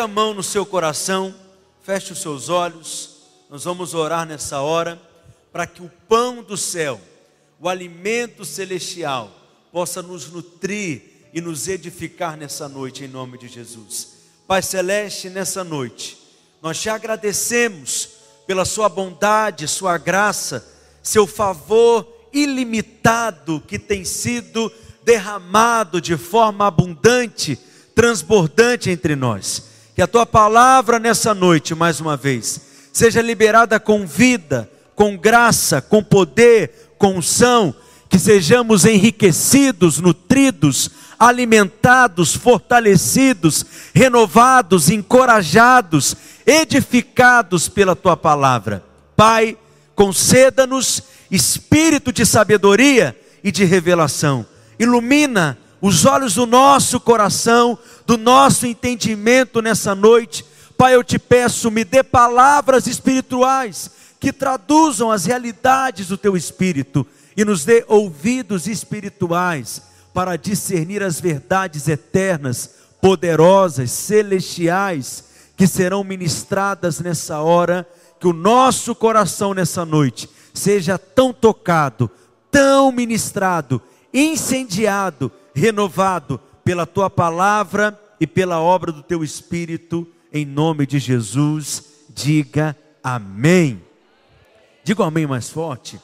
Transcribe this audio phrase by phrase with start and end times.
[0.00, 1.34] Coloque a mão no seu coração,
[1.82, 3.16] feche os seus olhos.
[3.50, 4.98] Nós vamos orar nessa hora
[5.52, 6.98] para que o pão do céu,
[7.60, 9.30] o alimento celestial,
[9.70, 11.02] possa nos nutrir
[11.34, 14.08] e nos edificar nessa noite, em nome de Jesus.
[14.46, 16.16] Pai Celeste, nessa noite,
[16.62, 18.08] nós te agradecemos
[18.46, 20.66] pela Sua bondade, Sua graça,
[21.02, 24.72] Seu favor ilimitado que tem sido
[25.02, 27.58] derramado de forma abundante,
[27.94, 29.68] transbordante entre nós.
[30.00, 32.58] Que a Tua palavra nessa noite, mais uma vez,
[32.90, 37.74] seja liberada com vida, com graça, com poder, com unção,
[38.08, 48.82] que sejamos enriquecidos, nutridos, alimentados, fortalecidos, renovados, encorajados, edificados pela tua palavra.
[49.14, 49.54] Pai,
[49.94, 54.46] conceda-nos espírito de sabedoria e de revelação.
[54.78, 60.44] Ilumina os olhos do nosso coração, do nosso entendimento nessa noite.
[60.76, 67.06] Pai, eu te peço, me dê palavras espirituais que traduzam as realidades do teu espírito
[67.36, 72.70] e nos dê ouvidos espirituais para discernir as verdades eternas,
[73.00, 75.24] poderosas, celestiais,
[75.56, 82.10] que serão ministradas nessa hora, que o nosso coração nessa noite seja tão tocado,
[82.50, 83.80] tão ministrado,
[84.12, 91.84] incendiado, renovado pela tua palavra e pela obra do teu espírito, em nome de Jesus,
[92.10, 93.82] diga amém.
[94.84, 96.00] Diga amém mais forte.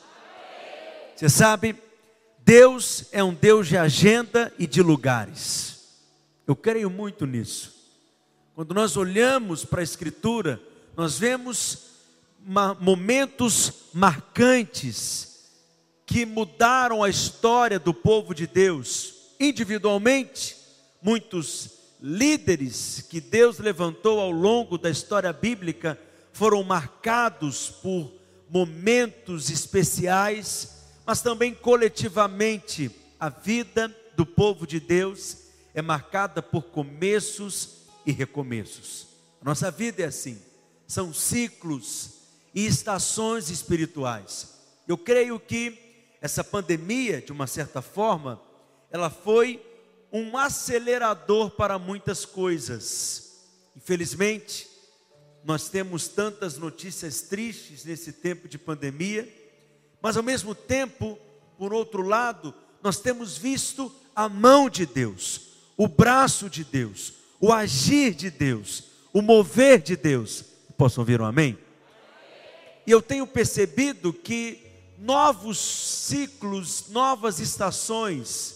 [1.15, 1.77] Você sabe,
[2.45, 5.77] Deus é um Deus de agenda e de lugares.
[6.47, 7.75] Eu creio muito nisso.
[8.55, 10.61] Quando nós olhamos para a Escritura,
[10.97, 11.87] nós vemos
[12.81, 15.51] momentos marcantes
[16.07, 19.06] que mudaram a história do povo de Deus.
[19.39, 20.57] Individualmente,
[21.03, 21.71] muitos
[22.01, 25.99] líderes que Deus levantou ao longo da história bíblica
[26.33, 28.13] foram marcados por
[28.51, 30.77] momentos especiais
[31.07, 35.37] mas também coletivamente, a vida do povo de Deus
[35.73, 39.07] é marcada por começos e recomeços.
[39.41, 40.37] A nossa vida é assim,
[40.85, 42.11] são ciclos
[42.53, 44.59] e estações espirituais.
[44.89, 45.79] Eu creio que
[46.21, 48.43] essa pandemia, de uma certa forma,
[48.91, 49.63] ela foi
[50.13, 53.45] um acelerador para muitas coisas.
[53.77, 54.69] Infelizmente,
[55.45, 59.47] nós temos tantas notícias tristes nesse tempo de pandemia
[60.07, 61.19] mas ao mesmo tempo,
[61.59, 65.41] por outro lado, nós temos visto a mão de Deus,
[65.77, 70.45] o braço de Deus, o agir de Deus, o mover de Deus.
[70.77, 71.59] Posso ouvir um amém?
[72.87, 74.65] E eu tenho percebido que
[74.97, 78.56] novos ciclos, novas estações,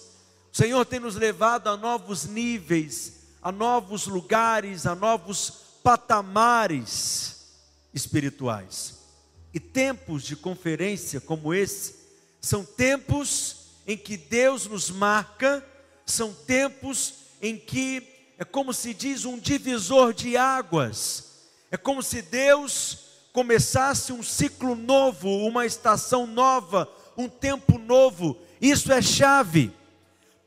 [0.53, 5.53] o Senhor tem nos levado a novos níveis, a novos lugares, a novos
[5.83, 7.53] patamares
[7.95, 8.99] espirituais.
[9.55, 11.95] E tempos de conferência como esse
[12.41, 13.57] são tempos
[13.87, 15.65] em que Deus nos marca,
[16.05, 18.07] são tempos em que
[18.37, 21.31] é como se diz um divisor de águas.
[21.71, 22.99] É como se Deus
[23.33, 28.37] começasse um ciclo novo, uma estação nova, um tempo novo.
[28.61, 29.73] Isso é chave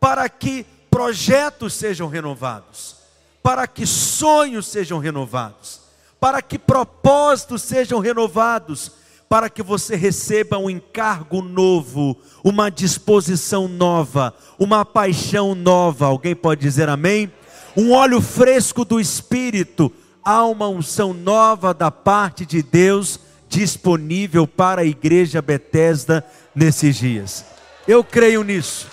[0.03, 2.97] para que projetos sejam renovados,
[3.41, 5.83] para que sonhos sejam renovados
[6.23, 8.93] para que propósitos sejam renovados,
[9.27, 16.05] para que você receba um encargo novo, uma disposição nova, uma paixão nova.
[16.05, 17.29] Alguém pode dizer amém?
[17.75, 19.91] Um óleo fresco do Espírito,
[20.23, 26.25] há uma unção nova da parte de Deus disponível para a igreja Bethesda
[26.55, 27.43] nesses dias.
[27.85, 28.87] Eu creio nisso.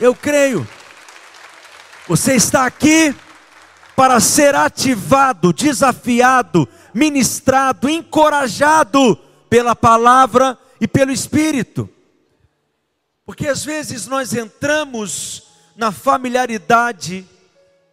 [0.00, 0.66] Eu creio.
[2.06, 3.14] Você está aqui
[3.96, 9.16] para ser ativado, desafiado, ministrado, encorajado
[9.50, 11.90] pela palavra e pelo Espírito.
[13.26, 17.26] Porque às vezes nós entramos na familiaridade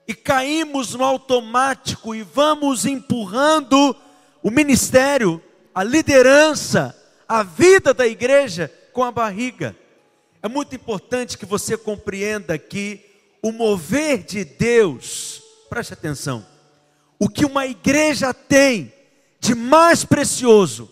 [0.08, 3.96] e caímos no automático e vamos empurrando
[4.44, 5.42] o ministério,
[5.74, 6.96] a liderança,
[7.28, 9.76] a vida da igreja com a barriga.
[10.46, 13.04] É muito importante que você compreenda que
[13.42, 16.46] o mover de Deus preste atenção.
[17.18, 18.94] O que uma igreja tem
[19.40, 20.88] de mais precioso,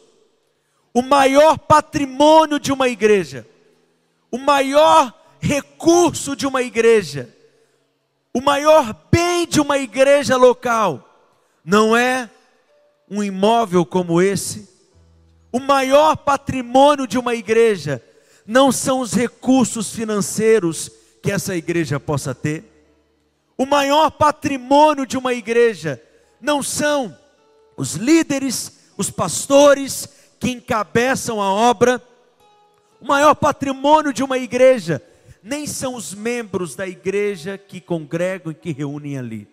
[0.91, 3.47] o maior patrimônio de uma igreja,
[4.31, 7.31] o maior recurso de uma igreja,
[8.33, 11.07] o maior bem de uma igreja local,
[11.63, 12.27] não é
[13.07, 14.67] um imóvel como esse,
[15.51, 18.01] o maior patrimônio de uma igreja
[18.45, 20.91] não são os recursos financeiros
[21.21, 22.63] que essa igreja possa ter,
[23.57, 26.01] o maior patrimônio de uma igreja
[26.41, 27.17] não são
[27.77, 30.07] os líderes, os pastores
[30.39, 32.01] que encabeçam a obra,
[32.99, 35.01] o maior patrimônio de uma igreja,
[35.41, 39.47] nem são os membros da igreja que congregam e que reúnem ali.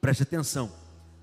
[0.00, 0.70] Preste atenção,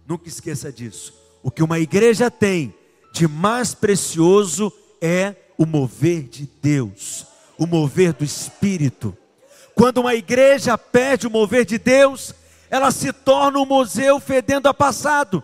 [0.07, 1.13] nunca esqueça disso.
[1.44, 2.73] O que uma igreja tem
[3.13, 4.71] de mais precioso
[5.01, 9.15] é o mover de Deus, o mover do Espírito.
[9.75, 12.33] Quando uma igreja perde o mover de Deus,
[12.67, 15.43] ela se torna um museu fedendo a passado.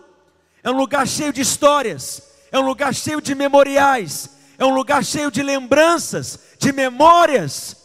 [0.60, 2.20] É um lugar cheio de histórias,
[2.50, 7.76] é um lugar cheio de memoriais, é um lugar cheio de lembranças, de memórias,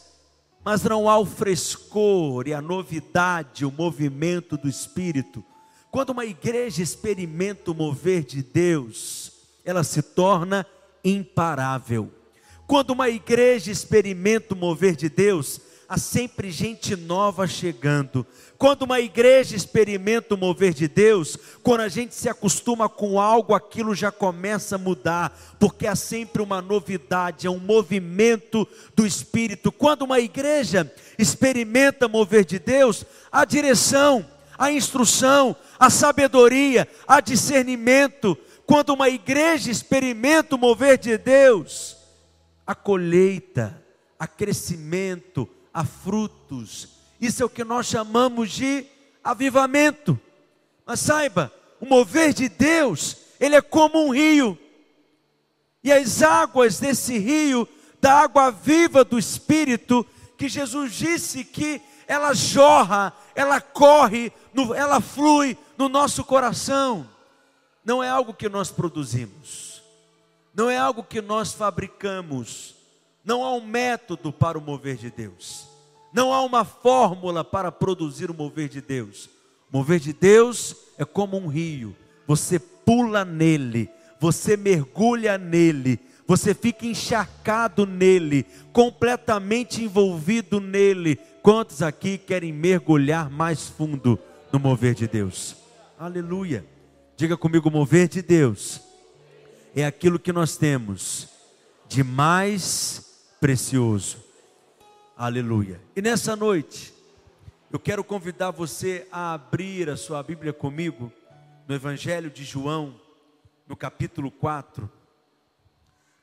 [0.64, 5.44] mas não há o frescor e a novidade, o movimento do Espírito.
[5.88, 9.30] Quando uma igreja experimenta o mover de Deus,
[9.64, 10.66] ela se torna
[11.04, 12.10] imparável.
[12.66, 18.26] Quando uma igreja experimenta o mover de Deus, há sempre gente nova chegando.
[18.56, 23.54] Quando uma igreja experimenta o mover de Deus, quando a gente se acostuma com algo,
[23.54, 29.70] aquilo já começa a mudar, porque há sempre uma novidade, é um movimento do Espírito.
[29.70, 34.24] Quando uma igreja experimenta o mover de Deus, a direção,
[34.58, 38.38] a instrução, a sabedoria, a discernimento.
[38.66, 41.93] Quando uma igreja experimenta o mover de Deus,
[42.66, 43.82] a colheita,
[44.18, 46.88] a crescimento, a frutos.
[47.20, 48.86] Isso é o que nós chamamos de
[49.22, 50.18] avivamento.
[50.86, 54.58] Mas saiba, o mover de Deus, ele é como um rio.
[55.82, 57.68] E as águas desse rio,
[58.00, 60.06] da água viva do Espírito,
[60.36, 64.32] que Jesus disse que ela jorra, ela corre,
[64.76, 67.08] ela flui no nosso coração.
[67.84, 69.73] Não é algo que nós produzimos,
[70.54, 72.76] não é algo que nós fabricamos,
[73.24, 75.66] não há um método para o mover de Deus.
[76.12, 79.26] Não há uma fórmula para produzir o mover de Deus.
[79.72, 81.96] O mover de Deus é como um rio.
[82.24, 83.90] Você pula nele,
[84.20, 91.16] você mergulha nele, você fica encharcado nele, completamente envolvido nele.
[91.42, 94.18] Quantos aqui querem mergulhar mais fundo
[94.52, 95.56] no mover de Deus?
[95.98, 96.64] Aleluia.
[97.16, 98.83] Diga comigo: mover de Deus
[99.74, 101.28] é aquilo que nós temos
[101.88, 104.22] de mais precioso.
[105.16, 105.80] Aleluia.
[105.96, 106.94] E nessa noite,
[107.72, 111.12] eu quero convidar você a abrir a sua Bíblia comigo
[111.66, 112.94] no Evangelho de João,
[113.66, 114.88] no capítulo 4.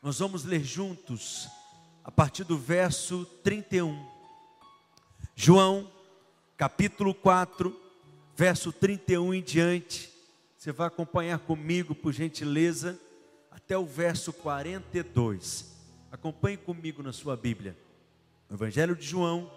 [0.02, 1.50] Nós vamos ler juntos
[2.06, 4.08] a partir do verso 31.
[5.36, 5.92] João,
[6.56, 7.78] capítulo 4,
[8.36, 10.10] verso 31 em diante.
[10.58, 12.98] Você vai acompanhar comigo, por gentileza,
[13.64, 15.66] até o verso 42.
[16.12, 17.78] Acompanhe comigo na sua Bíblia.
[18.52, 19.50] Evangelho de João,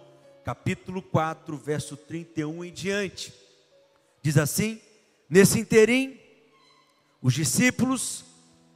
[0.45, 3.35] capítulo 4, verso 31 em diante.
[4.23, 4.81] Diz assim:
[5.29, 6.19] Nesse interim,
[7.21, 8.25] os discípulos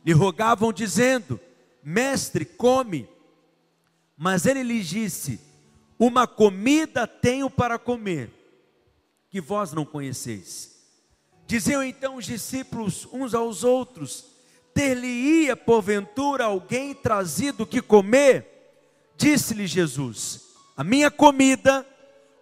[0.05, 1.39] lhe rogavam, dizendo:
[1.83, 3.09] Mestre, come.
[4.17, 5.41] Mas ele lhes disse:
[5.99, 8.31] Uma comida tenho para comer,
[9.31, 10.77] que vós não conheceis.
[11.47, 14.38] Diziam então os discípulos uns aos outros:
[14.79, 18.47] ter-lhe-ia porventura alguém trazido que comer?
[19.17, 21.85] Disse-lhe Jesus: A minha comida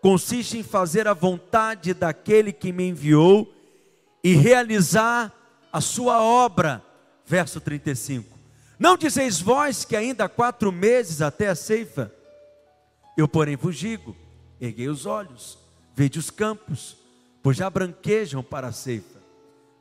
[0.02, 3.50] consiste em fazer a vontade daquele que me enviou
[4.22, 5.32] e realizar
[5.72, 6.84] a sua obra.
[7.24, 8.28] Verso 35.
[8.78, 12.12] Não dizeis vós que ainda há quatro meses até a ceifa?
[13.16, 14.14] Eu, porém, vos digo:
[14.60, 15.58] erguei os olhos,
[15.94, 16.98] vede os campos,
[17.42, 19.22] pois já branquejam para a ceifa.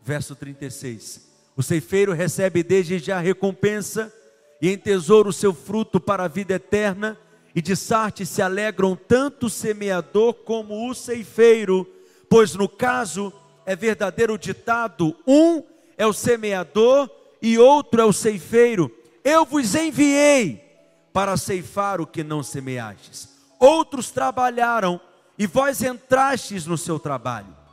[0.01, 4.13] Verso 36 o ceifeiro recebe desde já recompensa
[4.61, 7.17] e entesoura o seu fruto para a vida eterna,
[7.53, 11.89] e de Sarte se alegram tanto o semeador como o ceifeiro,
[12.29, 13.31] pois no caso
[13.65, 15.63] é verdadeiro ditado: um
[15.97, 17.09] é o semeador
[17.41, 18.91] e outro é o ceifeiro.
[19.23, 20.61] Eu vos enviei
[21.13, 23.29] para ceifar o que não semeastes.
[23.57, 24.99] Outros trabalharam
[25.37, 27.64] e vós entrastes no seu trabalho.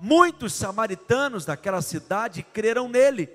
[0.00, 3.28] Muitos samaritanos daquela cidade creram nele,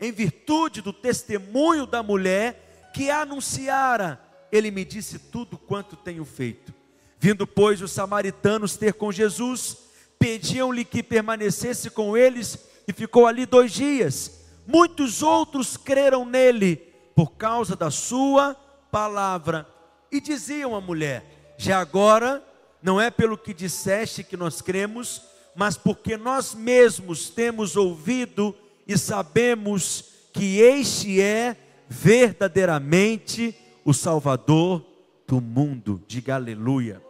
[0.00, 4.20] em virtude do testemunho da mulher que anunciara.
[4.52, 6.72] Ele me disse tudo quanto tenho feito.
[7.18, 9.78] Vindo, pois, os samaritanos ter com Jesus,
[10.18, 14.42] pediam-lhe que permanecesse com eles e ficou ali dois dias.
[14.66, 16.76] Muitos outros creram nele
[17.16, 18.54] por causa da sua
[18.92, 19.66] palavra.
[20.10, 22.44] E diziam à mulher: Já agora,
[22.82, 25.22] não é pelo que disseste que nós cremos,
[25.54, 28.54] mas porque nós mesmos temos ouvido
[28.86, 31.56] e sabemos que este é
[31.88, 33.54] verdadeiramente
[33.84, 34.84] o Salvador
[35.26, 36.02] do mundo.
[36.06, 37.02] Diga aleluia.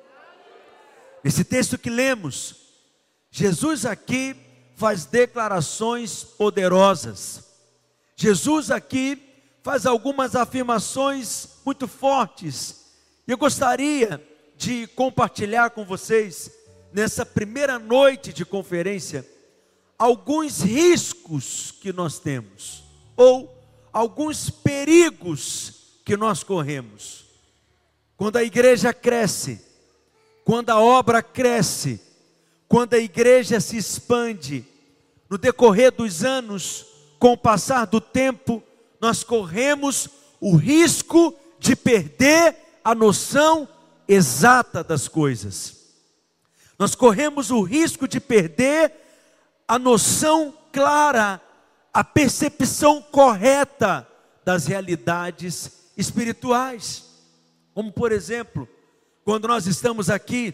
[1.25, 2.57] Esse texto que lemos,
[3.31, 4.37] Jesus aqui
[4.75, 7.45] faz declarações poderosas.
[8.17, 9.23] Jesus aqui
[9.63, 12.93] faz algumas afirmações muito fortes.
[13.27, 14.21] Eu gostaria
[14.57, 16.51] de compartilhar com vocês,
[16.93, 19.27] nessa primeira noite de conferência,
[19.99, 22.85] alguns riscos que nós temos,
[23.17, 23.53] ou
[23.93, 27.25] alguns perigos que nós corremos.
[28.17, 29.61] Quando a igreja cresce,
[30.45, 32.01] quando a obra cresce,
[32.69, 34.65] quando a igreja se expande,
[35.29, 36.87] no decorrer dos anos,
[37.19, 38.63] com o passar do tempo,
[39.01, 40.09] nós corremos
[40.41, 43.69] o risco de perder a noção
[44.09, 45.82] exata das coisas.
[46.83, 48.93] Nós corremos o risco de perder
[49.69, 51.41] a noção clara,
[51.95, 54.05] a percepção correta
[54.45, 57.05] das realidades espirituais.
[57.73, 58.69] Como, por exemplo,
[59.25, 60.53] quando nós estamos aqui,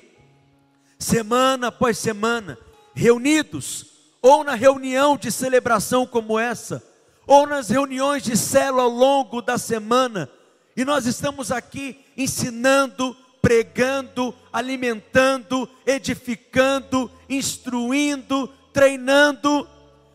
[0.98, 2.58] semana após semana,
[2.92, 3.86] reunidos,
[4.20, 6.84] ou na reunião de celebração como essa,
[7.26, 10.30] ou nas reuniões de célula ao longo da semana,
[10.76, 13.16] e nós estamos aqui ensinando,
[13.48, 19.66] pregando, alimentando, edificando, instruindo, treinando,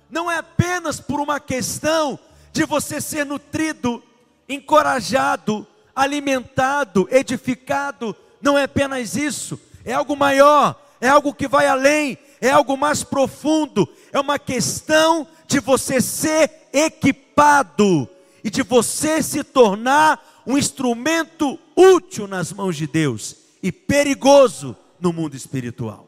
[0.07, 2.19] não é apenas por uma questão
[2.51, 4.03] de você ser nutrido,
[4.47, 12.19] encorajado, alimentado, edificado, não é apenas isso, é algo maior, é algo que vai além,
[12.39, 18.07] é algo mais profundo, é uma questão de você ser equipado
[18.43, 25.13] e de você se tornar um instrumento útil nas mãos de Deus e perigoso no
[25.13, 26.07] mundo espiritual.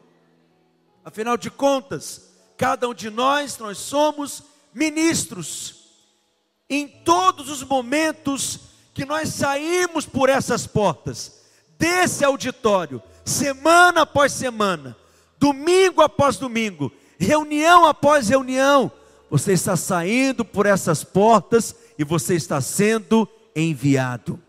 [1.04, 4.42] Afinal de contas, cada um de nós, nós somos
[4.74, 5.86] ministros.
[6.68, 8.60] Em todos os momentos
[8.92, 11.44] que nós saímos por essas portas,
[11.78, 14.96] desse auditório, semana após semana,
[15.38, 18.90] domingo após domingo, reunião após reunião,
[19.30, 24.40] você está saindo por essas portas e você está sendo enviado.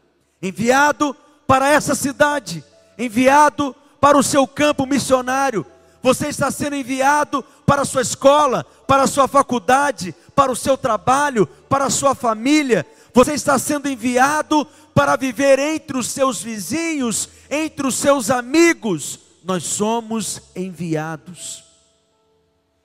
[0.41, 1.15] Enviado
[1.48, 2.63] para essa cidade,
[2.98, 5.65] enviado para o seu campo missionário.
[6.01, 10.77] Você está sendo enviado para a sua escola, para a sua faculdade, para o seu
[10.77, 12.86] trabalho, para a sua família.
[13.13, 19.20] Você está sendo enviado para viver entre os seus vizinhos, entre os seus amigos.
[19.44, 21.63] Nós somos enviados.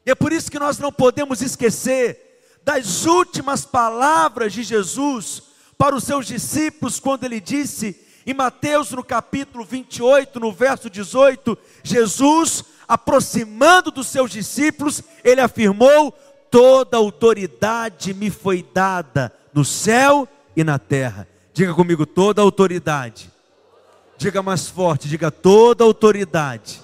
[0.04, 5.42] E é por isso que nós não podemos esquecer das últimas palavras de Jesus
[5.82, 11.58] para os seus discípulos, quando ele disse em Mateus, no capítulo 28, no verso 18:
[11.82, 16.12] Jesus, aproximando dos seus discípulos, ele afirmou:
[16.52, 21.26] Toda autoridade me foi dada no céu e na terra.
[21.52, 23.28] Diga comigo, toda autoridade.
[24.16, 26.80] Diga mais forte, diga toda autoridade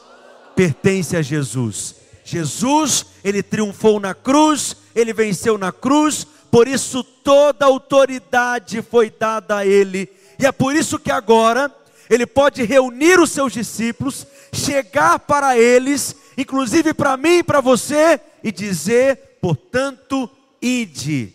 [0.57, 1.95] pertence a Jesus.
[2.25, 9.59] Jesus, ele triunfou na cruz, ele venceu na cruz, por isso toda autoridade foi dada
[9.59, 11.75] a ele, e é por isso que agora
[12.09, 18.21] ele pode reunir os seus discípulos, chegar para eles, inclusive para mim e para você,
[18.43, 21.35] e dizer: portanto, ide,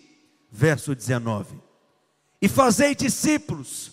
[0.51, 1.55] verso 19,
[2.41, 3.91] e fazei discípulos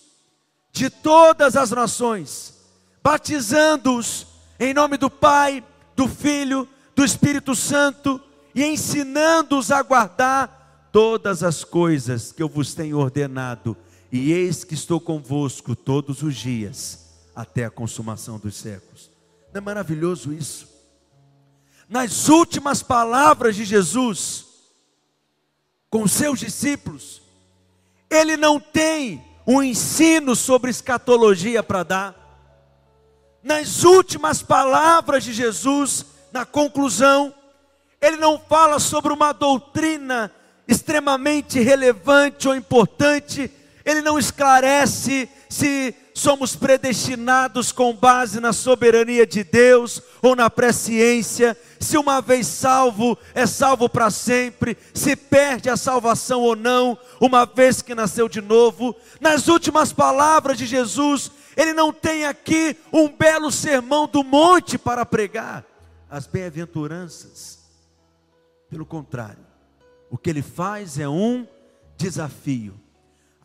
[0.73, 2.55] de todas as nações,
[3.03, 4.27] batizando-os
[4.59, 5.65] em nome do Pai,
[5.97, 8.21] do Filho, do Espírito Santo,
[8.55, 10.60] e ensinando-os a guardar
[10.93, 13.77] todas as coisas que eu vos tenho ordenado,
[14.11, 19.11] e eis que estou convosco todos os dias, até a consumação dos séculos.
[19.53, 20.69] Não é maravilhoso isso?
[21.89, 24.47] Nas últimas palavras de Jesus,
[25.89, 27.21] com seus discípulos,
[28.09, 32.21] ele não tem um ensino sobre escatologia para dar.
[33.43, 37.35] Nas últimas palavras de Jesus, na conclusão,
[38.01, 40.33] ele não fala sobre uma doutrina
[40.71, 43.51] extremamente relevante ou importante,
[43.85, 51.59] ele não esclarece se somos predestinados com base na soberania de Deus ou na presciência,
[51.81, 57.45] se uma vez salvo é salvo para sempre, se perde a salvação ou não, uma
[57.45, 58.95] vez que nasceu de novo.
[59.21, 65.05] Nas últimas palavras de Jesus, ele não tem aqui um belo sermão do monte para
[65.05, 65.65] pregar
[66.09, 67.59] as bem-aventuranças.
[68.69, 69.50] Pelo contrário,
[70.11, 71.47] o que ele faz é um
[71.97, 72.75] desafio.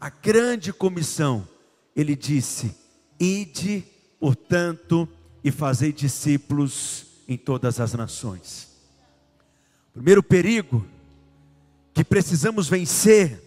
[0.02, 1.48] A grande comissão,
[1.96, 2.76] ele disse:
[3.20, 3.84] Ide,
[4.20, 5.08] portanto,
[5.44, 8.68] e fazei discípulos em todas as nações.
[9.90, 10.86] O primeiro perigo
[11.94, 13.42] que precisamos vencer,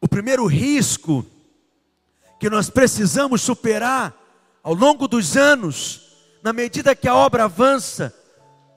[0.00, 1.24] o primeiro risco
[2.40, 4.16] que nós precisamos superar
[4.62, 8.14] ao longo dos anos, na medida que a obra avança,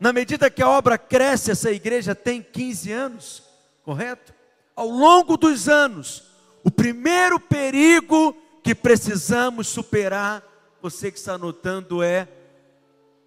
[0.03, 3.43] Na medida que a obra cresce, essa igreja tem 15 anos,
[3.86, 4.33] correto?
[4.75, 6.25] Ao longo dos anos,
[6.62, 10.43] o primeiro perigo que precisamos superar,
[10.81, 12.27] você que está anotando, é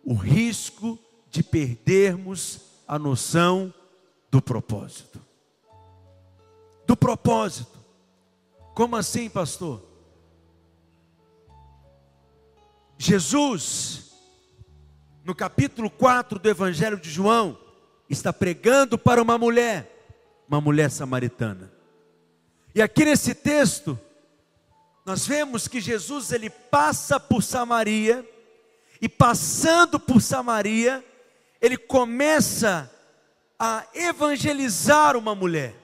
[0.04, 0.99] o risco
[1.30, 3.73] de perdermos a noção
[4.30, 5.18] do propósito.
[6.87, 7.83] Do propósito.
[8.75, 9.83] Como assim, pastor?
[12.99, 14.06] Jesus
[15.26, 17.59] no capítulo 4 do Evangelho de João,
[18.09, 20.06] está pregando para uma mulher,
[20.47, 21.73] uma mulher samaritana.
[22.73, 23.99] E aqui nesse texto,
[25.04, 28.25] nós vemos que Jesus ele passa por Samaria,
[29.02, 31.04] e passando por Samaria,
[31.61, 32.88] ele começa
[33.59, 35.75] a evangelizar uma mulher,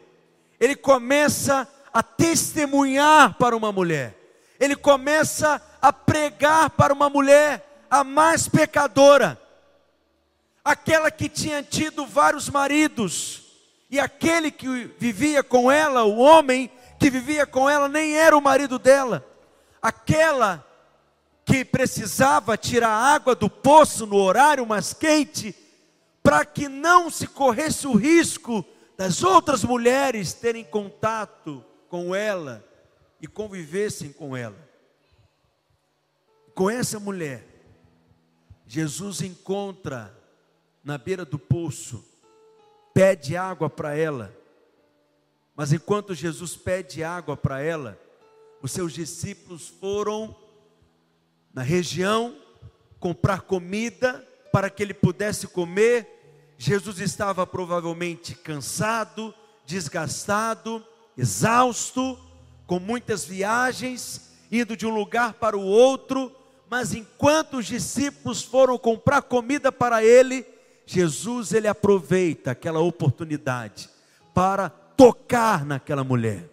[0.60, 4.16] ele começa a testemunhar para uma mulher,
[4.60, 9.38] ele começa a pregar para uma mulher a mais pecadora,
[10.64, 13.42] aquela que tinha tido vários maridos,
[13.90, 14.66] e aquele que
[14.98, 19.22] vivia com ela, o homem que vivia com ela, nem era o marido dela,
[19.82, 20.66] aquela
[21.44, 25.54] que precisava tirar água do poço no horário mais quente,
[26.22, 28.64] para que não se corresse o risco
[28.96, 32.64] das outras mulheres terem contato com ela
[33.20, 34.56] e convivessem com ela.
[36.54, 37.51] Com essa mulher,
[38.72, 40.18] Jesus encontra
[40.82, 42.02] na beira do poço,
[42.94, 44.34] pede água para ela.
[45.54, 48.00] Mas enquanto Jesus pede água para ela,
[48.62, 50.34] os seus discípulos foram
[51.52, 52.34] na região
[52.98, 56.54] comprar comida para que ele pudesse comer.
[56.56, 59.34] Jesus estava provavelmente cansado,
[59.66, 60.82] desgastado,
[61.14, 62.18] exausto,
[62.66, 66.34] com muitas viagens, indo de um lugar para o outro
[66.72, 70.42] mas enquanto os discípulos foram comprar comida para ele,
[70.86, 73.90] Jesus ele aproveita aquela oportunidade
[74.32, 76.48] para tocar naquela mulher,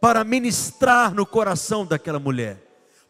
[0.00, 2.62] para ministrar no coração daquela mulher,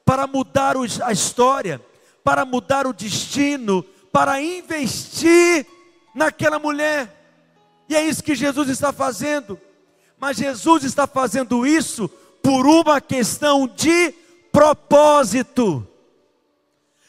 [0.04, 1.80] para mudar a história,
[2.24, 5.64] para mudar o destino, para investir
[6.12, 7.08] naquela mulher.
[7.88, 9.60] E é isso que Jesus está fazendo.
[10.18, 12.08] Mas Jesus está fazendo isso
[12.42, 14.12] por uma questão de
[14.50, 15.86] propósito.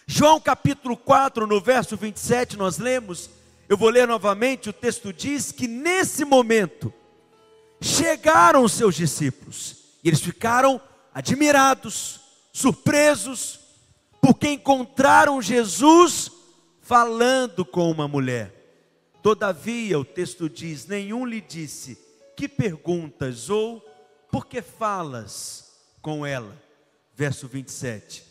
[0.10, 3.30] João capítulo 4, no verso 27, nós lemos,
[3.68, 6.94] eu vou ler novamente, o texto diz que nesse momento
[7.82, 10.80] chegaram os seus discípulos, e eles ficaram
[11.14, 12.22] admirados,
[12.54, 13.60] surpresos,
[14.22, 16.32] porque encontraram Jesus
[16.82, 18.54] falando com uma mulher.
[19.22, 21.98] Todavia, o texto diz: nenhum lhe disse,
[22.36, 23.82] que perguntas ou
[24.32, 26.56] por que falas com ela?
[27.14, 28.27] Verso 27.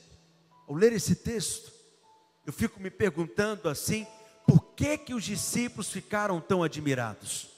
[0.68, 1.72] Ao ler esse texto,
[2.44, 4.06] eu fico me perguntando assim,
[4.46, 7.48] por que que os discípulos ficaram tão admirados?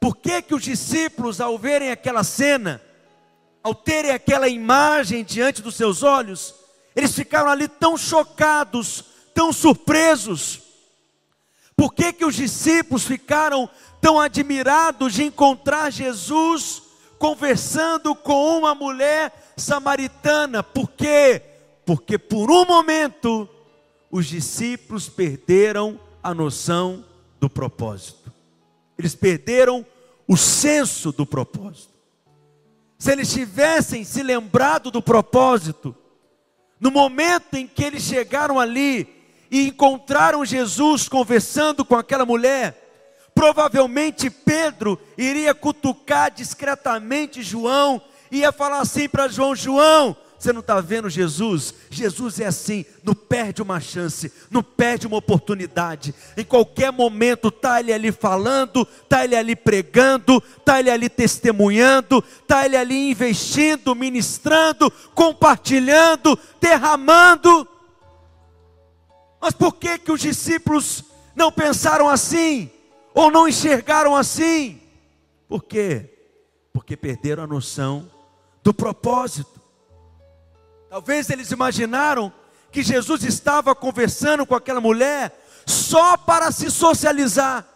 [0.00, 2.80] Por que que os discípulos ao verem aquela cena,
[3.62, 6.54] ao terem aquela imagem diante dos seus olhos,
[6.94, 10.60] eles ficaram ali tão chocados, tão surpresos?
[11.76, 13.68] Por que que os discípulos ficaram
[14.00, 16.82] tão admirados de encontrar Jesus
[17.18, 20.62] conversando com uma mulher samaritana?
[20.62, 21.42] Por quê?
[21.88, 23.48] porque por um momento
[24.10, 27.02] os discípulos perderam a noção
[27.40, 28.30] do propósito.
[28.98, 29.86] Eles perderam
[30.28, 31.94] o senso do propósito.
[32.98, 35.96] Se eles tivessem se lembrado do propósito,
[36.78, 39.08] no momento em que eles chegaram ali
[39.50, 48.80] e encontraram Jesus conversando com aquela mulher, provavelmente Pedro iria cutucar discretamente João, ia falar
[48.80, 51.74] assim para João: João, você não está vendo Jesus?
[51.90, 56.14] Jesus é assim, não perde uma chance, não perde uma oportunidade.
[56.36, 62.22] Em qualquer momento está ele ali falando, está ele ali pregando, está ele ali testemunhando,
[62.40, 67.66] está ele ali investindo, ministrando, compartilhando, derramando.
[69.40, 71.02] Mas por que que os discípulos
[71.34, 72.70] não pensaram assim
[73.12, 74.80] ou não enxergaram assim?
[75.48, 76.14] Por quê?
[76.72, 78.17] Porque perderam a noção
[78.62, 79.60] do propósito.
[80.88, 82.32] Talvez eles imaginaram
[82.70, 87.66] que Jesus estava conversando com aquela mulher só para se socializar.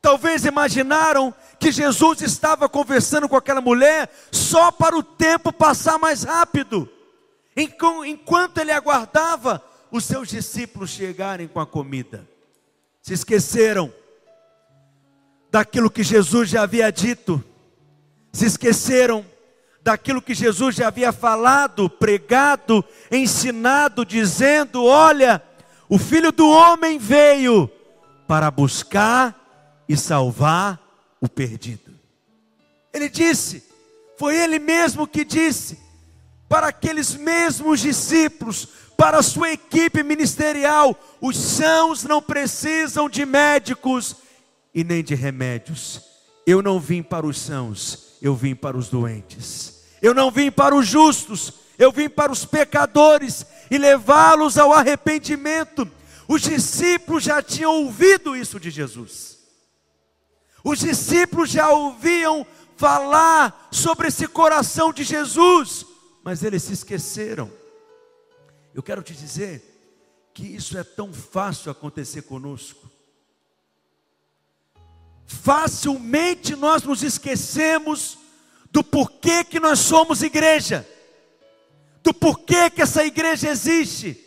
[0.00, 6.22] Talvez imaginaram que Jesus estava conversando com aquela mulher só para o tempo passar mais
[6.22, 6.88] rápido,
[7.56, 12.28] enquanto ele aguardava os seus discípulos chegarem com a comida.
[13.02, 13.92] Se esqueceram
[15.50, 17.42] daquilo que Jesus já havia dito,
[18.32, 19.24] se esqueceram
[19.88, 25.42] daquilo que Jesus já havia falado, pregado, ensinado, dizendo: olha,
[25.88, 27.70] O filho do homem veio
[28.26, 30.78] para buscar e salvar
[31.20, 31.94] o perdido.
[32.92, 33.64] Ele disse,
[34.18, 35.78] foi ele mesmo que disse,
[36.48, 44.16] para aqueles mesmos discípulos, para a sua equipe ministerial: os sãos não precisam de médicos
[44.74, 46.02] e nem de remédios.
[46.46, 49.77] Eu não vim para os sãos, eu vim para os doentes.
[50.00, 55.90] Eu não vim para os justos, eu vim para os pecadores e levá-los ao arrependimento.
[56.26, 59.38] Os discípulos já tinham ouvido isso de Jesus.
[60.62, 65.86] Os discípulos já ouviam falar sobre esse coração de Jesus,
[66.22, 67.50] mas eles se esqueceram.
[68.74, 69.64] Eu quero te dizer
[70.34, 72.88] que isso é tão fácil acontecer conosco.
[75.26, 78.17] Facilmente nós nos esquecemos
[78.70, 80.86] do porquê que nós somos igreja,
[82.02, 84.24] do porquê que essa igreja existe,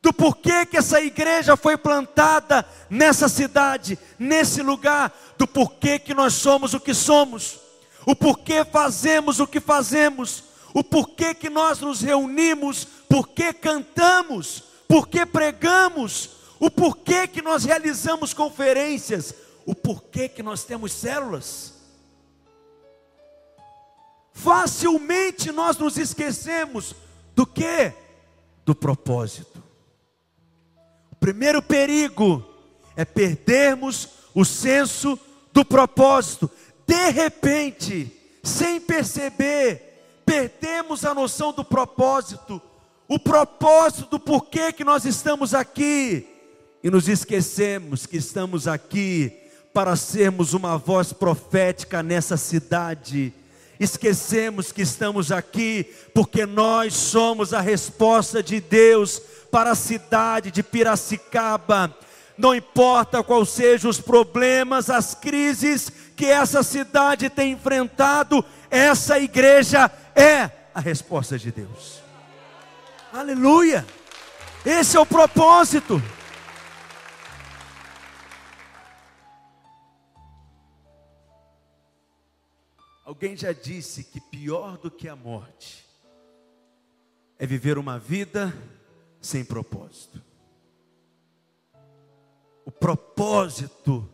[0.00, 6.34] do porquê que essa igreja foi plantada nessa cidade, nesse lugar, do porquê que nós
[6.34, 7.58] somos o que somos,
[8.06, 15.26] o porquê fazemos o que fazemos, o porquê que nós nos reunimos, porquê cantamos, porquê
[15.26, 19.34] pregamos, o porquê que nós realizamos conferências,
[19.66, 21.77] o porquê que nós temos células.
[24.38, 26.94] Facilmente nós nos esquecemos
[27.34, 27.92] do que?
[28.64, 29.60] Do propósito.
[31.10, 32.44] O primeiro perigo
[32.94, 35.18] é perdermos o senso
[35.52, 36.48] do propósito.
[36.86, 38.12] De repente,
[38.44, 42.62] sem perceber, perdemos a noção do propósito,
[43.08, 46.28] o propósito do porquê que nós estamos aqui,
[46.80, 49.36] e nos esquecemos que estamos aqui
[49.74, 53.34] para sermos uma voz profética nessa cidade.
[53.78, 60.62] Esquecemos que estamos aqui porque nós somos a resposta de Deus para a cidade de
[60.62, 61.96] Piracicaba.
[62.36, 69.90] Não importa quais sejam os problemas, as crises que essa cidade tem enfrentado, essa igreja
[70.14, 72.00] é a resposta de Deus.
[73.12, 73.84] Aleluia!
[74.64, 76.02] Esse é o propósito.
[83.08, 85.82] Alguém já disse que pior do que a morte
[87.38, 88.52] é viver uma vida
[89.18, 90.22] sem propósito.
[92.66, 94.06] O propósito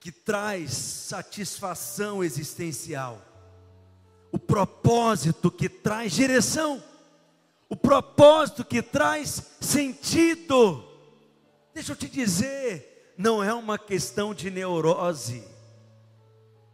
[0.00, 3.22] que traz satisfação existencial
[4.32, 6.82] o propósito que traz direção,
[7.68, 10.84] o propósito que traz sentido.
[11.72, 15.42] Deixa eu te dizer, não é uma questão de neurose,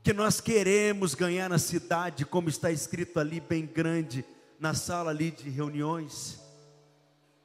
[0.05, 4.23] que nós queremos ganhar na cidade, como está escrito ali bem grande,
[4.61, 6.39] na sala ali de reuniões,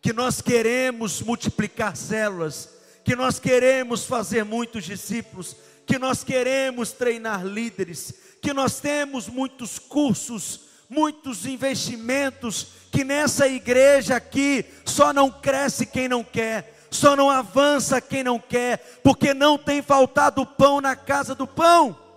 [0.01, 2.67] que nós queremos multiplicar células,
[3.05, 9.79] que nós queremos fazer muitos discípulos, que nós queremos treinar líderes, que nós temos muitos
[9.79, 17.29] cursos, muitos investimentos, que nessa igreja aqui só não cresce quem não quer, só não
[17.29, 22.08] avança quem não quer, porque não tem faltado pão na casa do pão.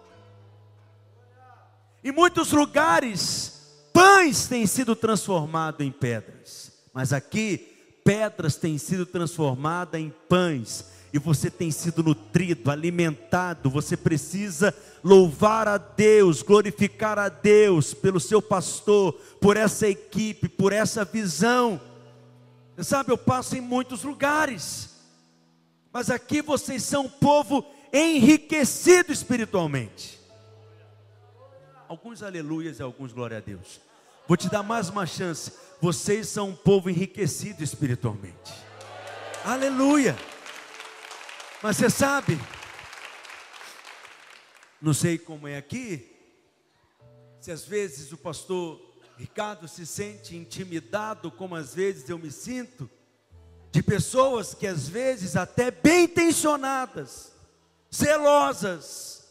[2.04, 3.52] Em muitos lugares,
[3.92, 7.58] pães têm sido transformados em pedras, mas aqui,
[8.04, 15.68] pedras têm sido transformadas em pães, e você tem sido nutrido, alimentado, você precisa louvar
[15.68, 21.80] a Deus, glorificar a Deus pelo seu pastor, por essa equipe, por essa visão.
[22.74, 24.88] Você sabe, eu passo em muitos lugares,
[25.92, 30.21] mas aqui vocês são um povo enriquecido espiritualmente.
[31.92, 33.78] Alguns aleluias e alguns glória a Deus.
[34.26, 35.52] Vou te dar mais uma chance.
[35.78, 38.50] Vocês são um povo enriquecido espiritualmente.
[39.44, 40.16] Aleluia.
[41.62, 42.40] Mas você sabe,
[44.81, 46.16] não sei como é aqui,
[47.38, 48.81] se às vezes o pastor
[49.18, 52.88] Ricardo se sente intimidado, como às vezes eu me sinto,
[53.70, 57.33] de pessoas que às vezes até bem intencionadas,
[57.94, 59.21] zelosas,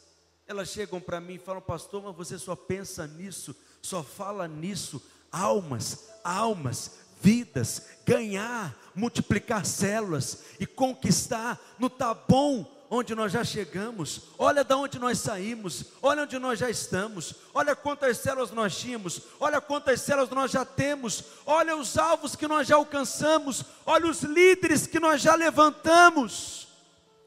[0.51, 5.01] elas chegam para mim e falam, pastor, mas você só pensa nisso, só fala nisso,
[5.31, 14.23] almas, almas, vidas, ganhar, multiplicar células e conquistar, não está bom onde nós já chegamos,
[14.37, 19.21] olha de onde nós saímos, olha onde nós já estamos, olha quantas células nós tínhamos,
[19.39, 24.23] olha quantas células nós já temos, olha os alvos que nós já alcançamos, olha os
[24.23, 26.67] líderes que nós já levantamos.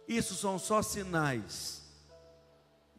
[0.06, 1.73] Isso são só sinais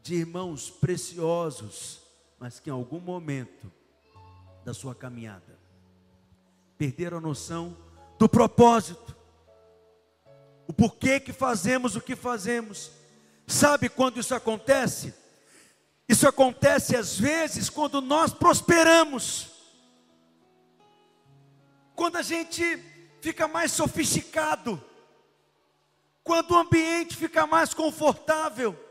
[0.05, 1.99] de irmãos preciosos,
[2.39, 3.71] mas que em algum momento
[4.63, 5.59] da sua caminhada
[6.77, 7.75] perderam a noção
[8.19, 9.15] do propósito.
[10.67, 12.91] O porquê que fazemos o que fazemos.
[13.47, 15.11] Sabe quando isso acontece?
[16.07, 19.47] Isso acontece às vezes quando nós prosperamos.
[21.95, 22.63] Quando a gente
[23.21, 24.79] fica mais sofisticado.
[26.23, 28.85] Quando o ambiente fica mais confortável.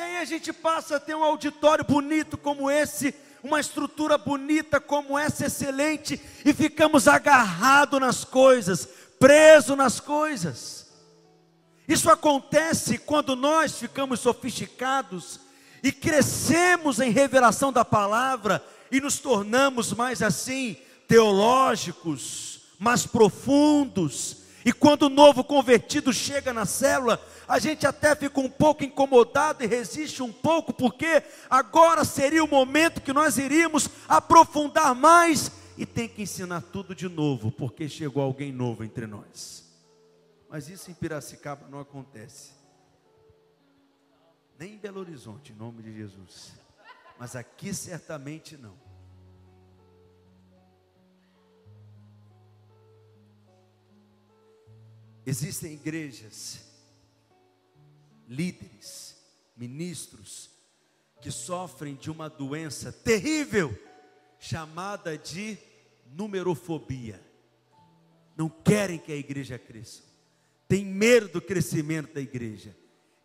[0.00, 4.80] E aí a gente passa a ter um auditório bonito como esse, uma estrutura bonita
[4.80, 10.86] como essa, excelente, e ficamos agarrados nas coisas, presos nas coisas.
[11.86, 15.38] Isso acontece quando nós ficamos sofisticados
[15.82, 24.38] e crescemos em revelação da palavra e nos tornamos mais assim teológicos, mais profundos.
[24.64, 29.64] E quando o novo convertido chega na célula, a gente até fica um pouco incomodado
[29.64, 35.84] e resiste um pouco, porque agora seria o momento que nós iríamos aprofundar mais e
[35.84, 39.64] tem que ensinar tudo de novo, porque chegou alguém novo entre nós.
[40.48, 42.52] Mas isso em Piracicaba não acontece.
[44.56, 46.52] Nem em Belo Horizonte, em nome de Jesus.
[47.18, 48.78] Mas aqui certamente não.
[55.26, 56.69] Existem igrejas,
[58.30, 59.16] líderes,
[59.56, 60.50] ministros,
[61.20, 63.76] que sofrem de uma doença terrível,
[64.38, 65.58] chamada de
[66.06, 67.20] numerofobia.
[68.36, 70.04] Não querem que a igreja cresça,
[70.68, 72.74] têm medo do crescimento da igreja,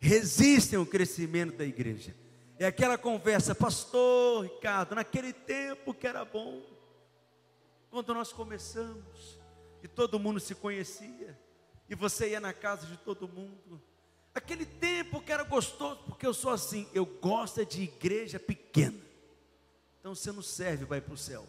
[0.00, 2.14] resistem ao crescimento da igreja.
[2.58, 6.62] É aquela conversa, pastor Ricardo, naquele tempo que era bom,
[7.90, 9.38] quando nós começamos,
[9.82, 11.38] e todo mundo se conhecia,
[11.88, 13.80] e você ia na casa de todo mundo.
[14.36, 18.98] Aquele tempo que era gostoso, porque eu sou assim, eu gosto de igreja pequena.
[19.98, 21.46] Então você não serve para ir para o céu.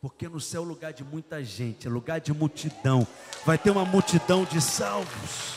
[0.00, 3.06] Porque no céu é lugar de muita gente, é lugar de multidão.
[3.46, 5.54] Vai ter uma multidão de salvos.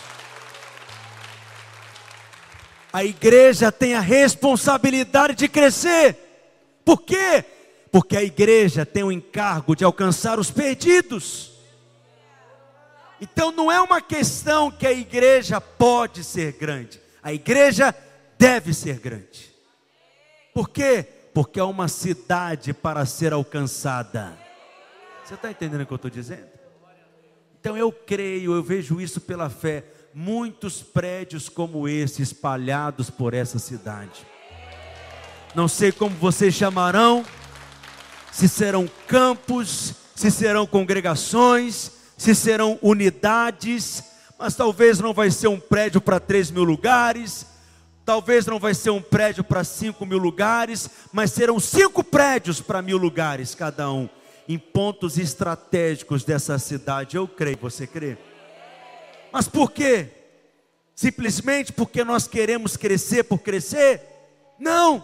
[2.94, 6.18] A igreja tem a responsabilidade de crescer.
[6.86, 7.44] Por quê?
[7.92, 11.51] Porque a igreja tem o encargo de alcançar os perdidos.
[13.22, 17.96] Então não é uma questão que a igreja pode ser grande, a igreja
[18.38, 19.54] deve ser grande.
[20.52, 21.08] Por quê?
[21.34, 24.36] Porque é uma cidade para ser alcançada.
[25.24, 26.48] Você está entendendo o que eu estou dizendo?
[27.60, 29.86] Então eu creio, eu vejo isso pela fé.
[30.14, 34.26] Muitos prédios como esse espalhados por essa cidade.
[35.54, 37.24] Não sei como vocês chamarão,
[38.32, 44.04] se serão campos, se serão congregações, se serão unidades,
[44.38, 47.48] mas talvez não vai ser um prédio para 3 mil lugares,
[48.06, 52.80] talvez não vai ser um prédio para 5 mil lugares, mas serão cinco prédios para
[52.80, 54.08] mil lugares cada um,
[54.48, 57.18] em pontos estratégicos dessa cidade.
[57.18, 58.20] Eu creio, você crê?
[59.34, 60.10] Mas por quê?
[60.94, 64.00] Simplesmente porque nós queremos crescer por crescer?
[64.60, 65.04] Não,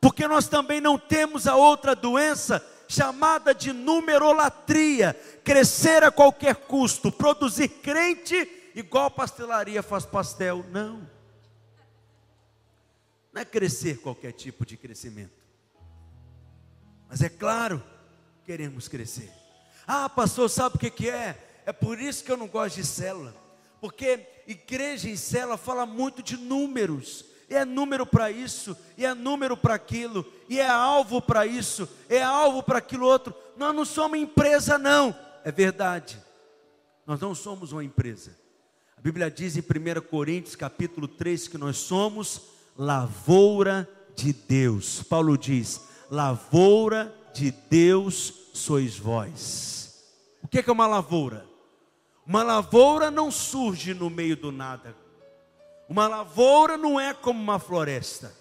[0.00, 2.64] porque nós também não temos a outra doença
[2.94, 10.64] chamada de numerolatria, crescer a qualquer custo, produzir crente igual pastelaria faz pastel.
[10.70, 11.08] Não.
[13.32, 15.42] Não é crescer qualquer tipo de crescimento.
[17.08, 17.82] Mas é claro,
[18.44, 19.30] queremos crescer.
[19.86, 21.62] Ah, pastor, sabe o que, que é?
[21.66, 23.34] É por isso que eu não gosto de célula.
[23.80, 29.14] Porque igreja em célula fala muito de números e é número para isso, e é
[29.14, 33.32] número para aquilo, e é alvo para isso, é alvo para aquilo outro.
[33.56, 35.16] Nós não somos empresa, não.
[35.44, 36.20] É verdade.
[37.06, 38.36] Nós não somos uma empresa.
[38.98, 42.40] A Bíblia diz em 1 Coríntios capítulo 3 que nós somos
[42.76, 45.04] lavoura de Deus.
[45.04, 50.02] Paulo diz: lavoura de Deus sois vós.
[50.42, 51.46] O que é uma lavoura?
[52.26, 55.03] Uma lavoura não surge no meio do nada.
[55.88, 58.32] Uma lavoura não é como uma floresta.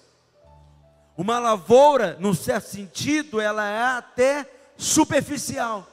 [1.18, 5.88] Uma lavoura, num certo sentido, ela é até superficial.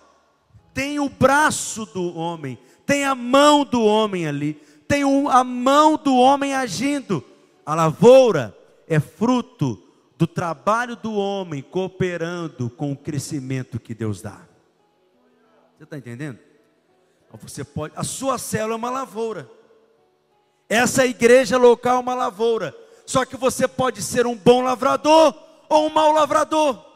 [0.72, 4.54] Tem o braço do homem, tem a mão do homem ali,
[4.88, 7.24] tem a mão do homem agindo.
[7.66, 8.56] A lavoura
[8.88, 9.82] é fruto
[10.16, 14.40] do trabalho do homem cooperando com o crescimento que Deus dá.
[15.76, 16.38] Você está entendendo?
[17.42, 19.48] Você pode, a sua célula é uma lavoura.
[20.70, 22.72] Essa igreja local é uma lavoura.
[23.04, 25.34] Só que você pode ser um bom lavrador
[25.68, 26.86] ou um mau lavrador.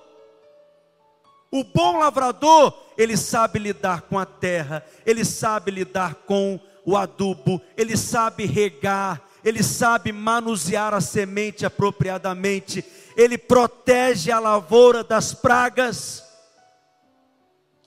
[1.50, 7.60] O bom lavrador, ele sabe lidar com a terra, ele sabe lidar com o adubo,
[7.76, 12.84] ele sabe regar, ele sabe manusear a semente apropriadamente,
[13.16, 16.22] ele protege a lavoura das pragas.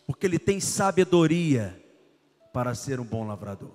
[0.06, 1.82] Porque ele tem sabedoria
[2.54, 3.72] para ser um bom lavrador.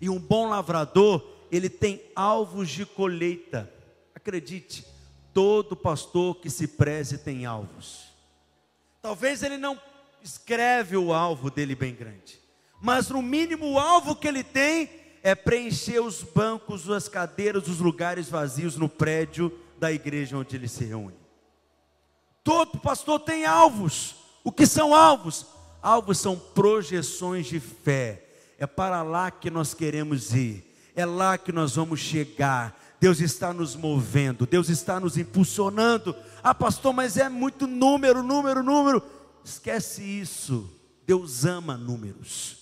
[0.00, 3.72] E um bom lavrador, ele tem alvos de colheita.
[4.14, 4.84] Acredite,
[5.32, 8.08] todo pastor que se preze tem alvos.
[9.00, 9.80] Talvez ele não
[10.22, 12.38] escreve o alvo dele bem grande,
[12.80, 14.90] mas no mínimo o alvo que ele tem
[15.22, 20.68] é preencher os bancos, as cadeiras, os lugares vazios no prédio da igreja onde ele
[20.68, 21.16] se reúne.
[22.42, 24.16] Todo pastor tem alvos.
[24.42, 25.46] O que são alvos?
[25.82, 28.24] Alvos são projeções de fé.
[28.58, 30.67] É para lá que nós queremos ir.
[30.98, 32.76] É lá que nós vamos chegar.
[32.98, 36.12] Deus está nos movendo, Deus está nos impulsionando.
[36.42, 39.00] Ah, pastor, mas é muito número, número, número.
[39.44, 40.68] Esquece isso.
[41.06, 42.56] Deus ama números.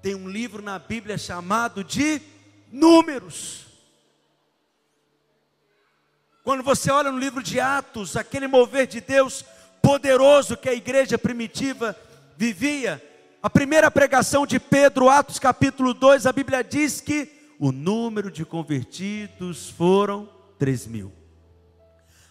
[0.00, 2.22] Tem um livro na Bíblia chamado de
[2.72, 3.66] Números.
[6.42, 9.44] Quando você olha no livro de Atos, aquele mover de Deus
[9.82, 11.94] poderoso que a igreja primitiva
[12.38, 13.04] vivia,
[13.42, 17.28] a primeira pregação de Pedro, Atos capítulo 2, a Bíblia diz que
[17.58, 20.28] o número de convertidos foram
[20.60, 21.12] 3 mil.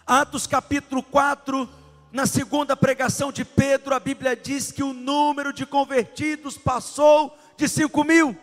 [0.07, 1.69] Atos capítulo 4,
[2.13, 7.67] na segunda pregação de Pedro, a Bíblia diz que o número de convertidos passou de
[7.67, 8.37] 5 mil.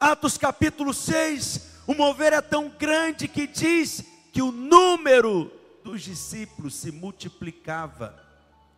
[0.00, 4.02] Atos capítulo 6, o mover é tão grande que diz
[4.32, 5.52] que o número
[5.84, 8.18] dos discípulos se multiplicava.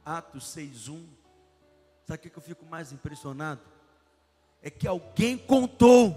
[0.05, 1.16] Atos 6:1.
[2.07, 3.61] Sabe o que eu fico mais impressionado?
[4.63, 6.17] É que alguém contou.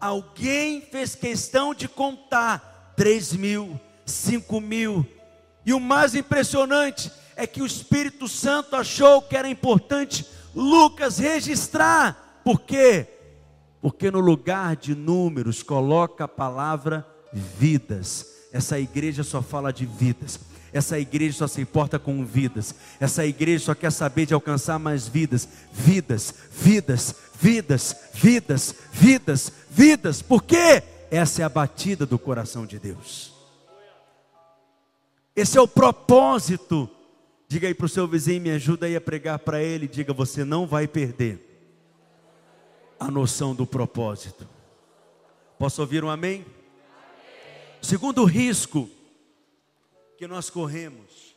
[0.00, 5.06] Alguém fez questão de contar 3 mil, 5 mil.
[5.64, 12.42] E o mais impressionante é que o Espírito Santo achou que era importante Lucas registrar.
[12.44, 13.14] Por quê?
[13.84, 18.48] porque no lugar de números coloca a palavra vidas.
[18.50, 20.40] Essa igreja só fala de vidas.
[20.74, 22.74] Essa igreja só se importa com vidas.
[22.98, 25.48] Essa igreja só quer saber de alcançar mais vidas.
[25.72, 30.20] Vidas, vidas, vidas, vidas, vidas, vidas.
[30.20, 30.82] Por quê?
[31.12, 33.32] Essa é a batida do coração de Deus.
[35.36, 36.90] Esse é o propósito.
[37.46, 39.86] Diga aí para o seu vizinho, me ajuda aí a pregar para ele.
[39.86, 41.38] Diga, você não vai perder
[42.98, 44.48] a noção do propósito.
[45.56, 46.40] Posso ouvir um amém?
[46.40, 46.46] amém?
[47.80, 48.90] Segundo risco
[50.16, 51.34] que nós corremos,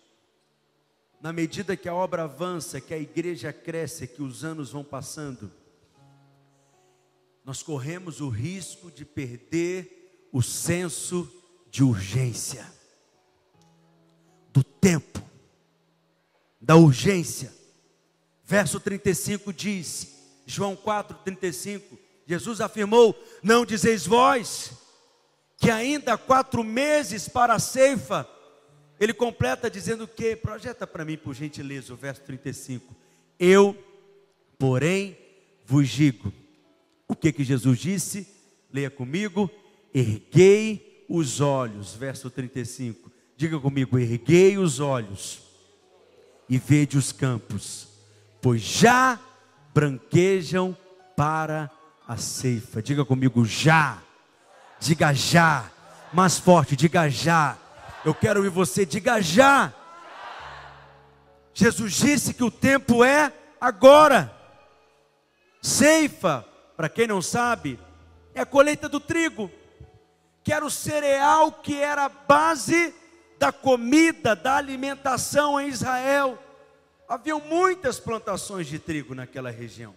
[1.21, 5.51] na medida que a obra avança, que a igreja cresce, que os anos vão passando,
[7.43, 11.31] nós corremos o risco de perder o senso
[11.69, 12.69] de urgência,
[14.51, 15.21] do tempo,
[16.59, 17.53] da urgência.
[18.43, 21.81] Verso 35 diz: João 4,35,
[22.25, 24.71] Jesus afirmou: Não dizeis vós
[25.57, 28.27] que ainda há quatro meses para a ceifa.
[28.99, 32.95] Ele completa dizendo que, projeta para mim, por gentileza, o verso 35.
[33.39, 33.77] Eu,
[34.57, 35.17] porém,
[35.65, 36.33] vos digo.
[37.07, 38.27] O que que Jesus disse?
[38.71, 39.49] Leia comigo.
[39.93, 43.11] Erguei os olhos, verso 35.
[43.35, 45.41] Diga comigo: erguei os olhos
[46.49, 47.87] e vede os campos,
[48.41, 49.19] pois já
[49.73, 50.75] branquejam
[51.15, 51.69] para
[52.07, 52.81] a ceifa.
[52.81, 54.01] Diga comigo já.
[54.79, 55.69] Diga já.
[56.13, 57.57] Mais forte, diga já.
[58.05, 59.73] Eu quero ouvir você, diga já.
[61.53, 64.33] Jesus disse que o tempo é agora.
[65.61, 67.79] Ceifa, para quem não sabe,
[68.33, 69.51] é a colheita do trigo,
[70.43, 72.93] que era o cereal que era a base
[73.39, 76.39] da comida, da alimentação em Israel
[77.07, 79.95] haviam muitas plantações de trigo naquela região.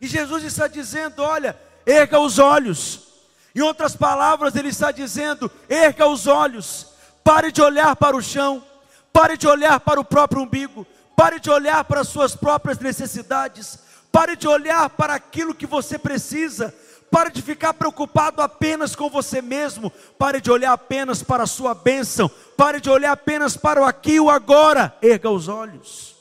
[0.00, 3.06] E Jesus está dizendo: olha, erga os olhos.
[3.54, 6.87] Em outras palavras, ele está dizendo: erga os olhos,
[7.28, 8.64] pare de olhar para o chão,
[9.12, 13.78] pare de olhar para o próprio umbigo, pare de olhar para as suas próprias necessidades,
[14.10, 16.74] pare de olhar para aquilo que você precisa,
[17.10, 21.74] pare de ficar preocupado apenas com você mesmo, pare de olhar apenas para a sua
[21.74, 26.16] bênção, pare de olhar apenas para o aqui e o agora, erga os olhos.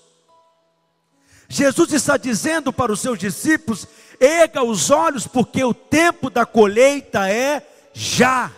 [1.47, 3.87] Jesus está dizendo para os seus discípulos:
[4.19, 8.51] erga os olhos, porque o tempo da colheita é já.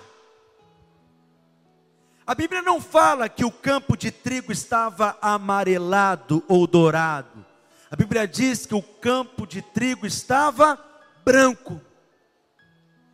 [2.29, 7.43] A Bíblia não fala que o campo de trigo estava amarelado ou dourado.
[7.89, 10.77] A Bíblia diz que o campo de trigo estava
[11.25, 11.81] branco.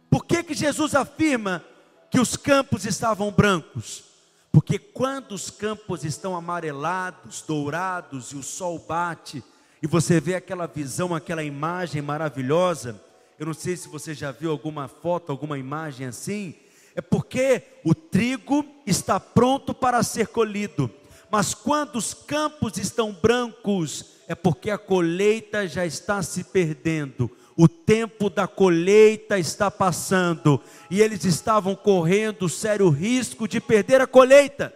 [0.09, 1.63] Por que, que Jesus afirma
[2.11, 4.03] que os campos estavam brancos?
[4.51, 9.41] Porque quando os campos estão amarelados, dourados e o sol bate,
[9.81, 13.01] e você vê aquela visão, aquela imagem maravilhosa.
[13.39, 16.53] Eu não sei se você já viu alguma foto, alguma imagem assim.
[16.95, 20.89] É porque o trigo está pronto para ser colhido,
[21.29, 27.29] mas quando os campos estão brancos, é porque a colheita já está se perdendo.
[27.57, 34.07] O tempo da colheita está passando e eles estavam correndo sério risco de perder a
[34.07, 34.73] colheita.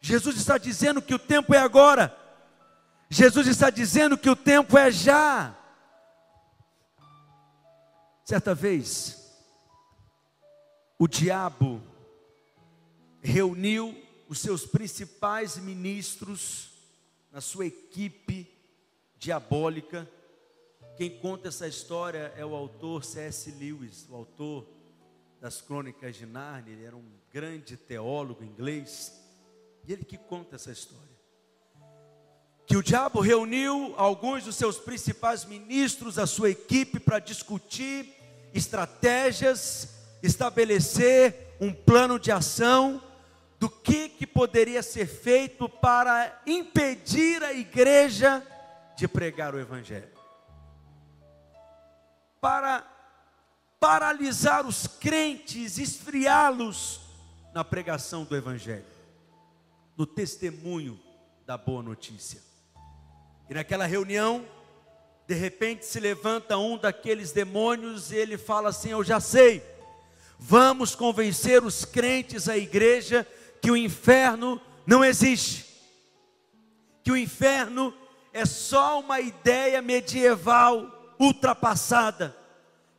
[0.00, 2.16] Jesus está dizendo que o tempo é agora.
[3.08, 5.56] Jesus está dizendo que o tempo é já.
[8.24, 9.25] Certa vez,
[10.98, 11.82] o diabo
[13.20, 13.94] reuniu
[14.28, 16.70] os seus principais ministros
[17.30, 18.50] na sua equipe
[19.18, 20.08] diabólica.
[20.96, 23.50] Quem conta essa história é o autor C.S.
[23.50, 24.66] Lewis, o autor
[25.40, 26.72] das Crônicas de Nárnia.
[26.72, 29.12] Ele era um grande teólogo inglês.
[29.86, 31.04] E ele que conta essa história.
[32.66, 38.12] Que o diabo reuniu alguns dos seus principais ministros, a sua equipe, para discutir
[38.52, 43.02] estratégias, estabelecer um plano de ação
[43.58, 48.46] do que, que poderia ser feito para impedir a igreja
[48.96, 50.10] de pregar o Evangelho,
[52.40, 52.84] para
[53.80, 57.00] paralisar os crentes, esfriá-los
[57.54, 58.84] na pregação do Evangelho,
[59.96, 60.98] no testemunho
[61.46, 62.40] da boa notícia.
[63.48, 64.44] E naquela reunião,
[65.26, 69.62] de repente se levanta um daqueles demônios e ele fala assim: Eu já sei,
[70.38, 73.26] vamos convencer os crentes, a igreja,
[73.60, 75.66] que o inferno não existe,
[77.02, 77.92] que o inferno
[78.32, 82.36] é só uma ideia medieval ultrapassada,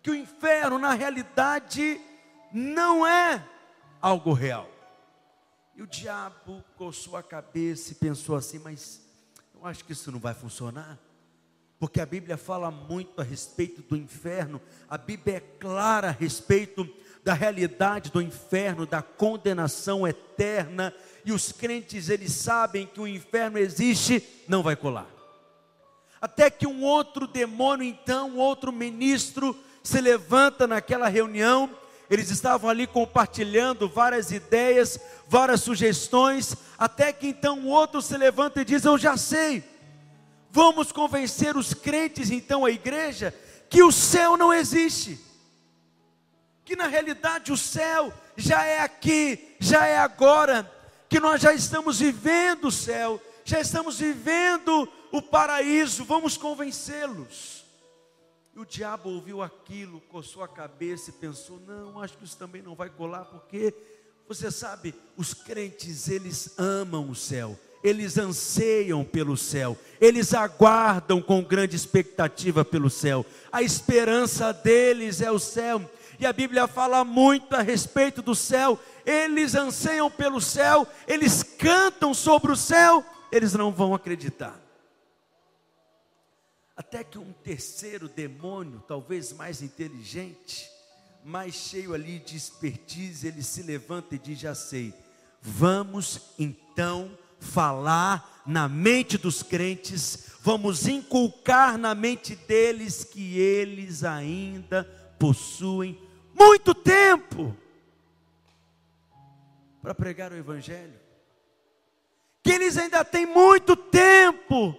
[0.01, 2.01] que o inferno na realidade
[2.51, 3.45] não é
[4.01, 4.69] algo real.
[5.75, 9.01] E o diabo coçou a cabeça e pensou assim: mas
[9.53, 10.97] eu acho que isso não vai funcionar.
[11.79, 14.59] Porque a Bíblia fala muito a respeito do inferno,
[14.89, 16.89] a Bíblia é clara a respeito
[17.28, 20.93] da realidade do inferno, da condenação eterna,
[21.25, 25.09] e os crentes eles sabem que o inferno existe, não vai colar.
[26.21, 29.53] Até que um outro demônio, então, outro ministro
[29.84, 31.69] se levanta naquela reunião,
[32.09, 34.97] eles estavam ali compartilhando várias ideias,
[35.28, 39.65] várias sugestões, até que então um outro se levanta e diz: Eu já sei,
[40.49, 43.36] vamos convencer os crentes, então, a igreja,
[43.69, 45.26] que o céu não existe
[46.68, 50.70] que na realidade o céu já é aqui, já é agora,
[51.07, 57.63] que nós já estamos vivendo o céu, já estamos vivendo o paraíso, vamos convencê-los.
[58.53, 62.61] E o diabo ouviu aquilo, coçou a cabeça e pensou: não, acho que isso também
[62.61, 63.74] não vai colar, porque
[64.28, 71.41] você sabe, os crentes eles amam o céu, eles anseiam pelo céu, eles aguardam com
[71.41, 75.89] grande expectativa pelo céu, a esperança deles é o céu,
[76.20, 78.80] e a Bíblia fala muito a respeito do céu.
[79.05, 84.59] Eles anseiam pelo céu, eles cantam sobre o céu, eles não vão acreditar.
[86.76, 90.70] Até que um terceiro demônio, talvez mais inteligente,
[91.24, 94.93] mais cheio ali de expertise, ele se levanta e diz: Já sei,
[95.41, 104.84] vamos então falar na mente dos crentes, vamos inculcar na mente deles que eles ainda
[105.20, 105.99] possuem
[106.38, 107.55] muito tempo
[109.81, 110.99] para pregar o Evangelho,
[112.43, 114.77] que eles ainda têm muito tempo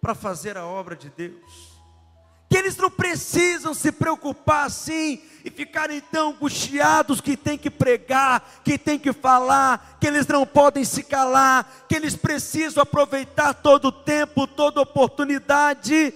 [0.00, 1.74] para fazer a obra de Deus,
[2.48, 8.60] que eles não precisam se preocupar assim e ficarem tão angustiados que tem que pregar,
[8.64, 13.86] que tem que falar, que eles não podem se calar, que eles precisam aproveitar todo
[13.86, 16.14] o tempo, toda oportunidade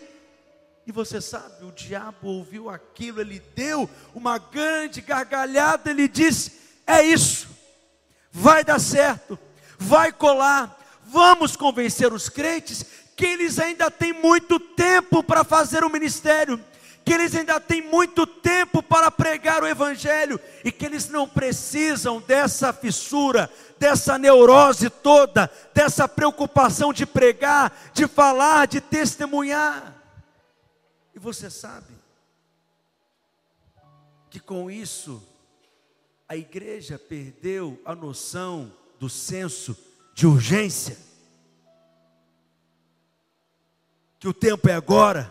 [0.89, 6.53] e você sabe, o diabo ouviu aquilo, ele deu uma grande gargalhada, ele disse:
[6.86, 7.47] É isso,
[8.32, 9.39] vai dar certo,
[9.78, 15.91] vai colar, vamos convencer os crentes que eles ainda têm muito tempo para fazer o
[15.91, 16.59] ministério,
[17.05, 22.18] que eles ainda têm muito tempo para pregar o Evangelho e que eles não precisam
[22.18, 29.97] dessa fissura, dessa neurose toda, dessa preocupação de pregar, de falar, de testemunhar.
[31.19, 31.93] E você sabe
[34.31, 35.21] que com isso
[36.29, 39.77] a igreja perdeu a noção do senso
[40.14, 40.97] de urgência.
[44.21, 45.29] Que o tempo é agora,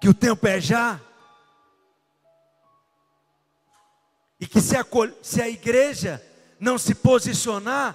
[0.00, 0.98] que o tempo é já.
[4.40, 4.86] E que se a,
[5.22, 6.26] se a igreja
[6.58, 7.94] não se posicionar,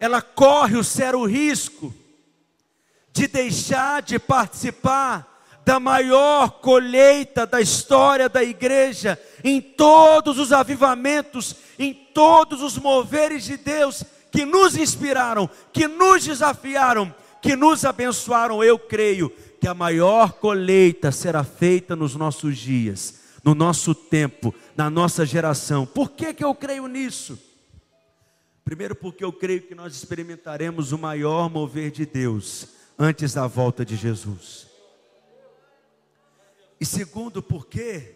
[0.00, 1.94] ela corre o sério risco
[3.12, 5.30] de deixar de participar
[5.64, 13.44] da maior colheita da história da igreja, em todos os avivamentos, em todos os moveres
[13.44, 18.62] de Deus, que nos inspiraram, que nos desafiaram, que nos abençoaram.
[18.62, 24.90] Eu creio que a maior colheita será feita nos nossos dias, no nosso tempo, na
[24.90, 25.86] nossa geração.
[25.86, 27.38] Por que, que eu creio nisso?
[28.64, 33.84] Primeiro, porque eu creio que nós experimentaremos o maior mover de Deus antes da volta
[33.84, 34.71] de Jesus.
[36.82, 38.12] E segundo, porque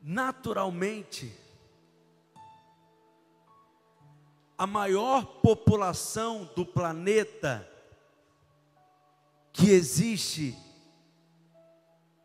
[0.00, 1.36] naturalmente
[4.56, 7.68] a maior população do planeta
[9.52, 10.56] que existe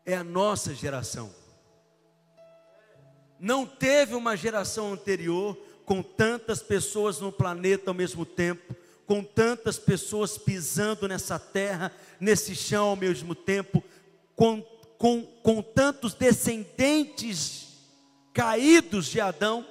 [0.04, 1.34] é a nossa geração.
[3.36, 9.76] Não teve uma geração anterior com tantas pessoas no planeta ao mesmo tempo, com tantas
[9.76, 13.82] pessoas pisando nessa terra, nesse chão ao mesmo tempo,
[14.36, 17.66] com com, com tantos descendentes
[18.32, 19.66] caídos de Adão,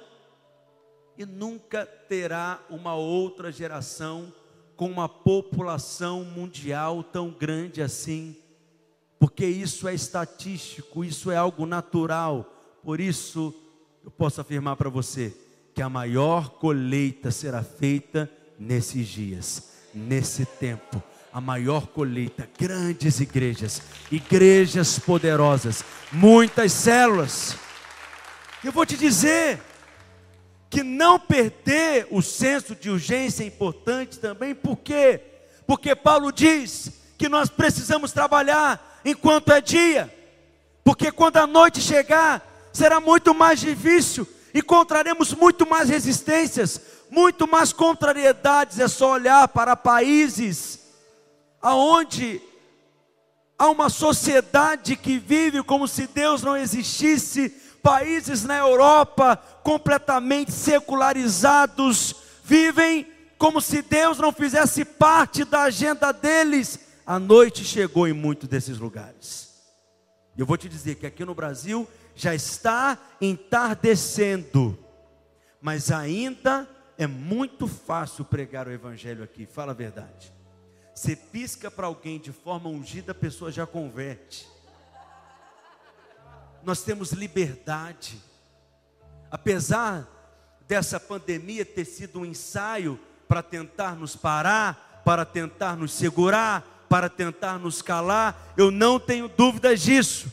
[1.18, 4.32] e nunca terá uma outra geração
[4.76, 8.36] com uma população mundial tão grande assim,
[9.18, 12.52] porque isso é estatístico, isso é algo natural.
[12.82, 13.54] Por isso,
[14.04, 15.34] eu posso afirmar para você
[15.74, 21.02] que a maior colheita será feita nesses dias, nesse tempo
[21.36, 27.54] a maior colheita, grandes igrejas, igrejas poderosas, muitas células.
[28.64, 29.60] Eu vou te dizer
[30.70, 35.20] que não perder o senso de urgência é importante também, por quê?
[35.66, 40.10] Porque Paulo diz que nós precisamos trabalhar enquanto é dia,
[40.82, 46.80] porque quando a noite chegar, será muito mais difícil, encontraremos muito mais resistências,
[47.10, 48.80] muito mais contrariedades.
[48.80, 50.85] É só olhar para países
[51.66, 52.40] aonde
[53.58, 57.48] há uma sociedade que vive como se Deus não existisse,
[57.82, 62.14] países na Europa completamente secularizados,
[62.44, 63.04] vivem
[63.36, 66.78] como se Deus não fizesse parte da agenda deles.
[67.04, 69.52] A noite chegou em muitos desses lugares.
[70.38, 74.78] Eu vou te dizer que aqui no Brasil já está entardecendo,
[75.60, 80.35] mas ainda é muito fácil pregar o Evangelho aqui, fala a verdade.
[80.96, 84.48] Você pisca para alguém de forma ungida, a pessoa já converte.
[86.62, 88.18] Nós temos liberdade.
[89.30, 90.08] Apesar
[90.66, 97.10] dessa pandemia ter sido um ensaio para tentar nos parar, para tentar nos segurar, para
[97.10, 100.32] tentar nos calar, eu não tenho dúvidas disso.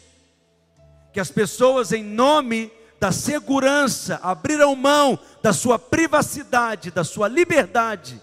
[1.12, 8.22] Que as pessoas, em nome da segurança, abriram mão da sua privacidade, da sua liberdade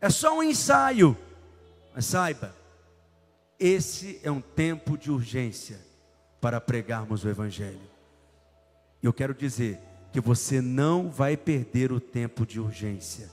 [0.00, 1.16] é só um ensaio.
[1.94, 2.54] Mas saiba,
[3.58, 5.78] esse é um tempo de urgência
[6.40, 7.80] para pregarmos o Evangelho.
[9.02, 9.78] E eu quero dizer
[10.12, 13.28] que você não vai perder o tempo de urgência.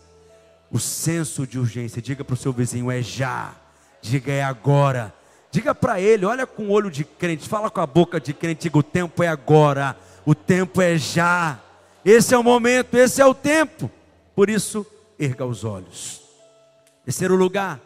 [0.72, 3.56] O senso de urgência, diga para o seu vizinho, é já.
[4.02, 5.14] Diga é agora.
[5.52, 8.64] Diga para ele, olha com o olho de crente, fala com a boca de crente,
[8.64, 9.96] diga o tempo é agora.
[10.26, 11.60] O tempo é já.
[12.04, 13.90] Esse é o momento, esse é o tempo.
[14.36, 14.86] Por isso,
[15.18, 16.25] erga os olhos.
[17.06, 17.80] Terceiro lugar,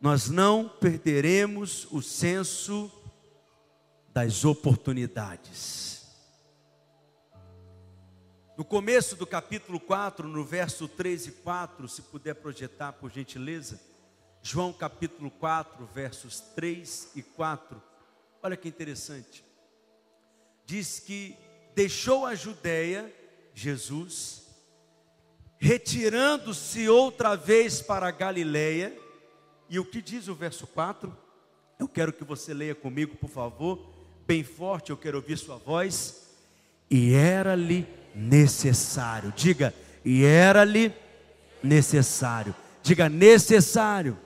[0.00, 2.88] nós não perderemos o senso
[4.14, 6.06] das oportunidades.
[8.56, 13.80] No começo do capítulo 4, no verso 3 e 4, se puder projetar por gentileza,
[14.40, 17.82] João capítulo 4, versos 3 e 4.
[18.40, 19.44] Olha que interessante.
[20.64, 21.36] Diz que
[21.74, 23.12] deixou a Judéia,
[23.52, 24.45] Jesus,
[25.58, 28.96] retirando-se outra vez para a Galileia.
[29.68, 31.16] E o que diz o verso 4?
[31.78, 33.78] Eu quero que você leia comigo, por favor,
[34.26, 36.26] bem forte, eu quero ouvir sua voz.
[36.90, 40.94] E era-lhe necessário, diga, e era-lhe
[41.62, 44.16] necessário, diga, necessário,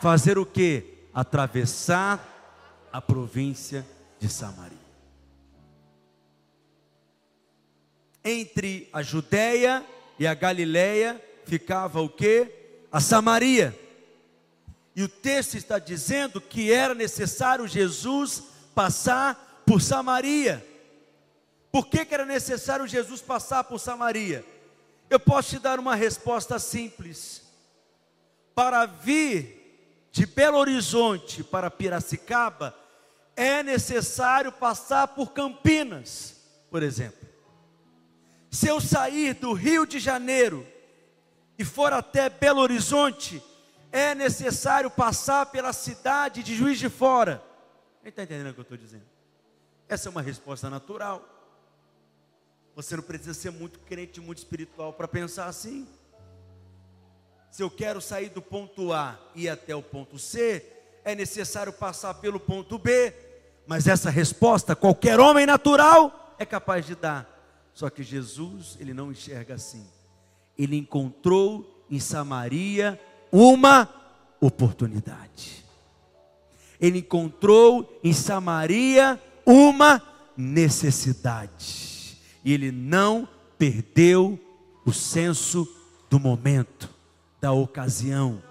[0.00, 1.08] fazer o que?
[1.12, 3.84] Atravessar a província
[4.18, 4.78] de Samaria.
[8.24, 9.84] Entre a Judéia
[10.18, 12.50] e a Galileia ficava o que?
[12.90, 13.78] A Samaria.
[14.94, 18.42] E o texto está dizendo que era necessário Jesus
[18.74, 20.64] passar por Samaria.
[21.70, 24.44] Por que, que era necessário Jesus passar por Samaria?
[25.08, 27.42] Eu posso te dar uma resposta simples.
[28.54, 32.74] Para vir de Belo Horizonte para Piracicaba,
[33.36, 36.34] é necessário passar por Campinas,
[36.70, 37.27] por exemplo.
[38.50, 40.66] Se eu sair do Rio de Janeiro
[41.58, 43.42] e for até Belo Horizonte,
[43.92, 47.42] é necessário passar pela cidade de Juiz de Fora.
[48.02, 49.04] Quem está entendendo o que eu estou dizendo?
[49.88, 51.26] Essa é uma resposta natural.
[52.74, 55.86] Você não precisa ser muito crente, muito espiritual para pensar assim.
[57.50, 60.64] Se eu quero sair do ponto A e ir até o ponto C,
[61.04, 63.12] é necessário passar pelo ponto B.
[63.66, 67.37] Mas essa resposta qualquer homem natural é capaz de dar.
[67.78, 69.86] Só que Jesus, ele não enxerga assim.
[70.58, 73.00] Ele encontrou em Samaria
[73.30, 73.88] uma
[74.40, 75.64] oportunidade.
[76.80, 80.02] Ele encontrou em Samaria uma
[80.36, 82.18] necessidade.
[82.44, 84.40] E ele não perdeu
[84.84, 85.64] o senso
[86.10, 86.92] do momento,
[87.40, 88.42] da ocasião,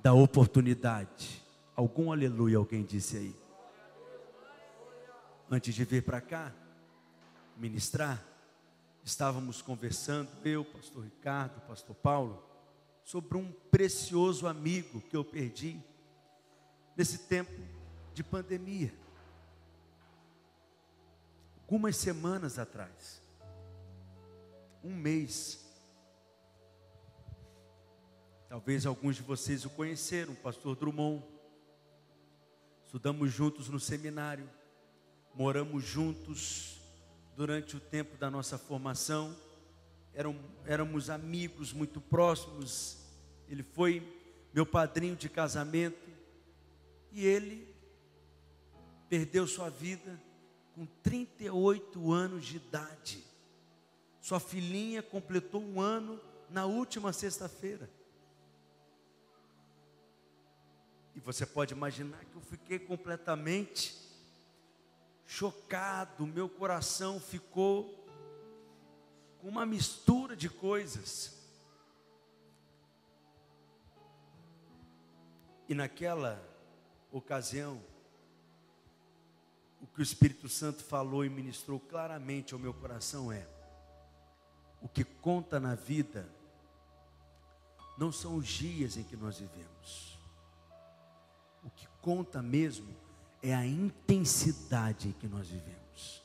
[0.00, 1.42] da oportunidade.
[1.74, 3.34] Algum aleluia alguém disse aí?
[5.50, 6.52] Antes de vir para cá
[7.58, 8.35] ministrar,
[9.06, 12.42] estávamos conversando, eu, pastor Ricardo, pastor Paulo,
[13.04, 15.80] sobre um precioso amigo que eu perdi
[16.96, 17.52] nesse tempo
[18.12, 18.92] de pandemia.
[21.62, 23.22] Algumas semanas atrás,
[24.82, 25.64] um mês,
[28.48, 31.22] talvez alguns de vocês o conheceram, o pastor Drummond.
[32.84, 34.50] Estudamos juntos no seminário,
[35.32, 36.75] moramos juntos
[37.36, 39.36] durante o tempo da nossa formação
[40.14, 40.34] eram,
[40.64, 42.96] éramos amigos muito próximos.
[43.46, 44.02] Ele foi
[44.54, 46.08] meu padrinho de casamento
[47.12, 47.68] e ele
[49.10, 50.18] perdeu sua vida
[50.74, 53.22] com 38 anos de idade.
[54.18, 56.18] Sua filhinha completou um ano
[56.48, 57.88] na última sexta-feira.
[61.14, 64.05] E você pode imaginar que eu fiquei completamente
[65.26, 68.06] chocado, meu coração ficou
[69.42, 71.36] uma mistura de coisas.
[75.68, 76.40] E naquela
[77.10, 77.82] ocasião,
[79.80, 83.46] o que o Espírito Santo falou e ministrou claramente ao meu coração é:
[84.80, 86.28] o que conta na vida
[87.98, 90.18] não são os dias em que nós vivemos,
[91.64, 93.05] o que conta mesmo
[93.42, 96.22] é a intensidade que nós vivemos.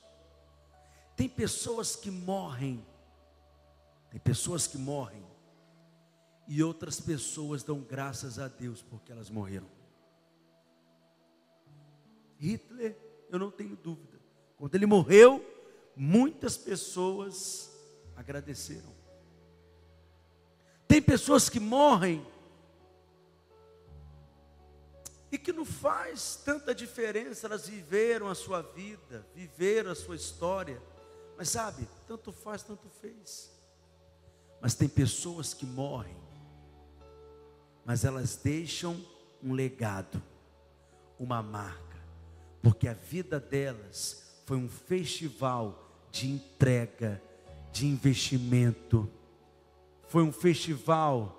[1.16, 2.84] Tem pessoas que morrem
[4.12, 5.26] tem pessoas que morrem
[6.46, 9.70] e outras pessoas dão graças a Deus porque elas morreram.
[12.38, 12.98] Hitler,
[13.30, 14.20] eu não tenho dúvida.
[14.58, 15.42] Quando ele morreu,
[15.96, 17.72] muitas pessoas
[18.18, 18.94] agradeceram.
[20.90, 22.26] Tem pessoas que morrem
[25.32, 30.82] e que não faz tanta diferença, elas viveram a sua vida, viveram a sua história,
[31.38, 33.50] mas sabe, tanto faz, tanto fez.
[34.60, 36.18] Mas tem pessoas que morrem,
[37.86, 39.04] mas elas deixam
[39.42, 40.22] um legado,
[41.18, 41.98] uma marca,
[42.62, 47.22] porque a vida delas foi um festival de entrega,
[47.72, 49.10] de investimento,
[50.10, 51.38] foi um festival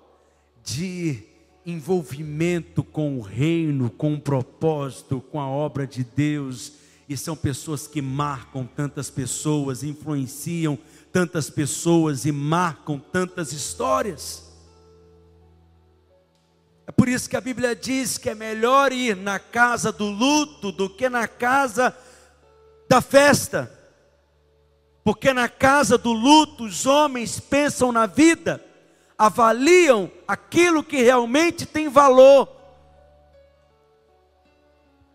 [0.63, 1.32] de
[1.65, 6.73] envolvimento com o reino, com o propósito, com a obra de Deus,
[7.07, 10.77] e são pessoas que marcam tantas pessoas, influenciam
[11.11, 14.51] tantas pessoas e marcam tantas histórias.
[16.85, 20.71] É por isso que a Bíblia diz que é melhor ir na casa do luto
[20.71, 21.95] do que na casa
[22.89, 23.71] da festa.
[25.03, 28.63] Porque na casa do luto os homens pensam na vida,
[29.17, 32.49] avaliam aquilo que realmente tem valor.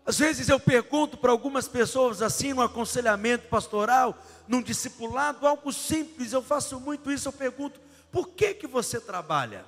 [0.05, 6.33] Às vezes eu pergunto para algumas pessoas assim no aconselhamento pastoral, num discipulado, algo simples,
[6.33, 7.79] eu faço muito isso, eu pergunto,
[8.11, 9.63] por que que você trabalha?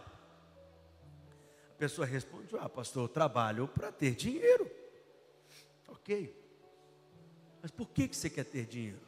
[1.75, 4.69] A pessoa responde, ah pastor, eu trabalho para ter dinheiro.
[5.87, 6.35] Ok.
[7.61, 8.99] Mas por que que você quer ter dinheiro?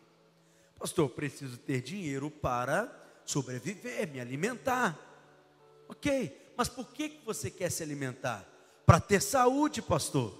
[0.78, 2.92] Pastor, eu preciso ter dinheiro para
[3.26, 5.12] sobreviver, me alimentar.
[5.94, 8.46] Ok, mas por que você quer se alimentar?
[8.86, 10.34] Para ter saúde, pastor.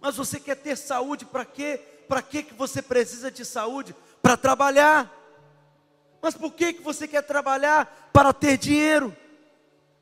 [0.00, 1.80] Mas você quer ter saúde para quê?
[2.08, 3.94] Para que você precisa de saúde?
[4.22, 5.10] para trabalhar.
[6.22, 8.10] Mas por que, você quer trabalhar?
[8.12, 9.16] Para ter dinheiro.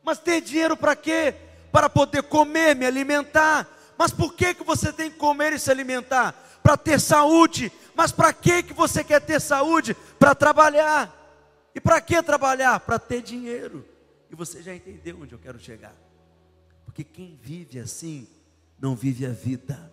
[0.02, 1.34] Mas ter dinheiro para quê?
[1.70, 3.66] Para poder comer, me alimentar.
[3.96, 6.34] Mas por que, que você tem que comer e se alimentar?
[6.62, 7.72] Para ter saúde.
[7.94, 9.94] Mas para que você quer ter saúde?
[10.18, 11.14] Para trabalhar.
[11.74, 12.80] E para que trabalhar?
[12.80, 13.86] Para ter dinheiro.
[14.30, 15.94] E você já entendeu onde eu quero chegar.
[16.84, 18.26] Porque quem vive assim,
[18.80, 19.92] não vive a vida,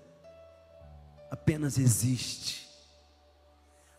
[1.29, 2.67] apenas existe.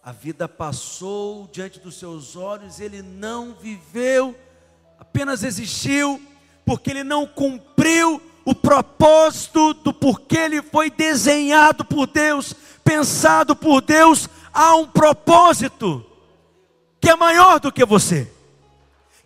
[0.03, 4.39] A vida passou diante dos seus olhos, ele não viveu,
[4.99, 6.21] apenas existiu,
[6.65, 13.81] porque ele não cumpriu o propósito do porquê ele foi desenhado por Deus, pensado por
[13.81, 16.07] Deus, há um propósito
[17.01, 18.33] que é maior do que você,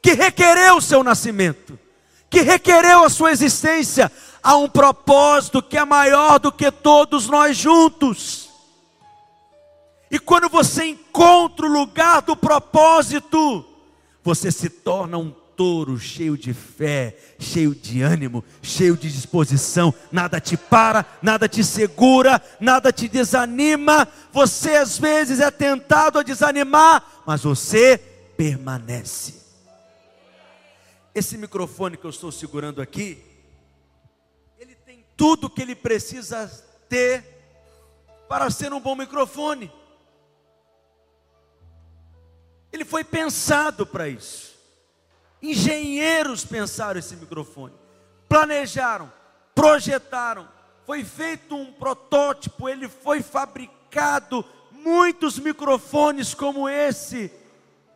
[0.02, 1.78] que requereu o seu nascimento,
[2.28, 4.10] que requereu a sua existência.
[4.42, 8.48] Há um propósito que é maior do que todos nós juntos.
[10.10, 13.64] E quando você encontra o lugar do propósito,
[14.24, 15.30] você se torna um
[15.60, 19.94] touro cheio de fé, cheio de ânimo, cheio de disposição.
[20.10, 24.08] Nada te para, nada te segura, nada te desanima.
[24.32, 27.98] Você às vezes é tentado a desanimar, mas você
[28.38, 29.39] permanece.
[31.14, 33.22] Esse microfone que eu estou segurando aqui,
[34.58, 36.48] ele tem tudo que ele precisa
[36.88, 37.24] ter
[38.28, 39.72] para ser um bom microfone.
[42.72, 44.56] Ele foi pensado para isso.
[45.42, 47.74] Engenheiros pensaram esse microfone,
[48.28, 49.10] planejaram,
[49.54, 50.48] projetaram,
[50.86, 57.32] foi feito um protótipo, ele foi fabricado, muitos microfones como esse.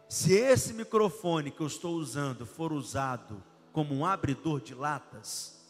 [0.09, 3.43] Se esse microfone que eu estou usando for usado
[3.73, 5.61] como um abridor de latas,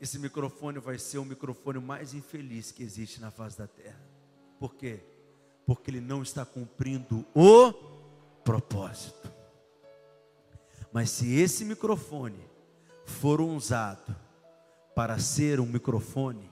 [0.00, 4.00] esse microfone vai ser o microfone mais infeliz que existe na face da terra.
[4.58, 5.00] Por quê?
[5.66, 7.72] Porque ele não está cumprindo o
[8.44, 9.30] propósito.
[10.92, 12.48] Mas se esse microfone
[13.04, 14.14] for usado
[14.94, 16.50] para ser um microfone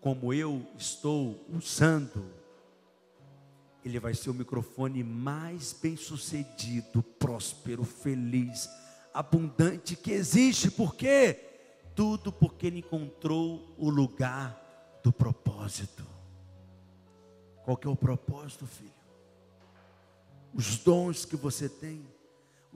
[0.00, 2.24] como eu estou usando,
[3.88, 8.68] ele vai ser o microfone mais bem sucedido, próspero, feliz,
[9.14, 10.70] abundante que existe.
[10.70, 11.38] Por quê?
[11.94, 16.04] Tudo porque ele encontrou o lugar do propósito.
[17.64, 18.90] Qual que é o propósito, filho?
[20.54, 22.04] Os dons que você tem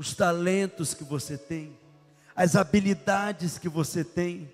[0.01, 1.79] os talentos que você tem,
[2.35, 4.51] as habilidades que você tem,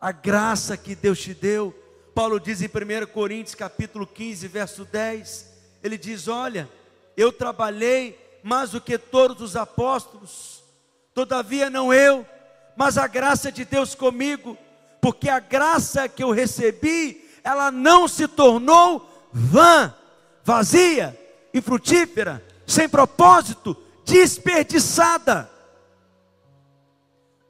[0.00, 1.70] a graça que Deus te deu.
[2.14, 5.47] Paulo diz em 1 Coríntios capítulo 15, verso 10,
[5.82, 6.68] ele diz: "Olha,
[7.16, 10.62] eu trabalhei mais do que todos os apóstolos,
[11.12, 12.26] todavia não eu,
[12.76, 14.56] mas a graça de Deus comigo,
[15.00, 19.92] porque a graça que eu recebi, ela não se tornou vã,
[20.44, 21.18] vazia,
[21.52, 25.50] infrutífera, sem propósito, desperdiçada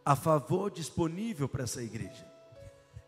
[0.05, 2.27] a favor disponível para essa igreja.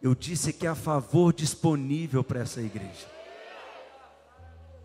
[0.02, 3.19] Eu disse que é a favor disponível para essa igreja.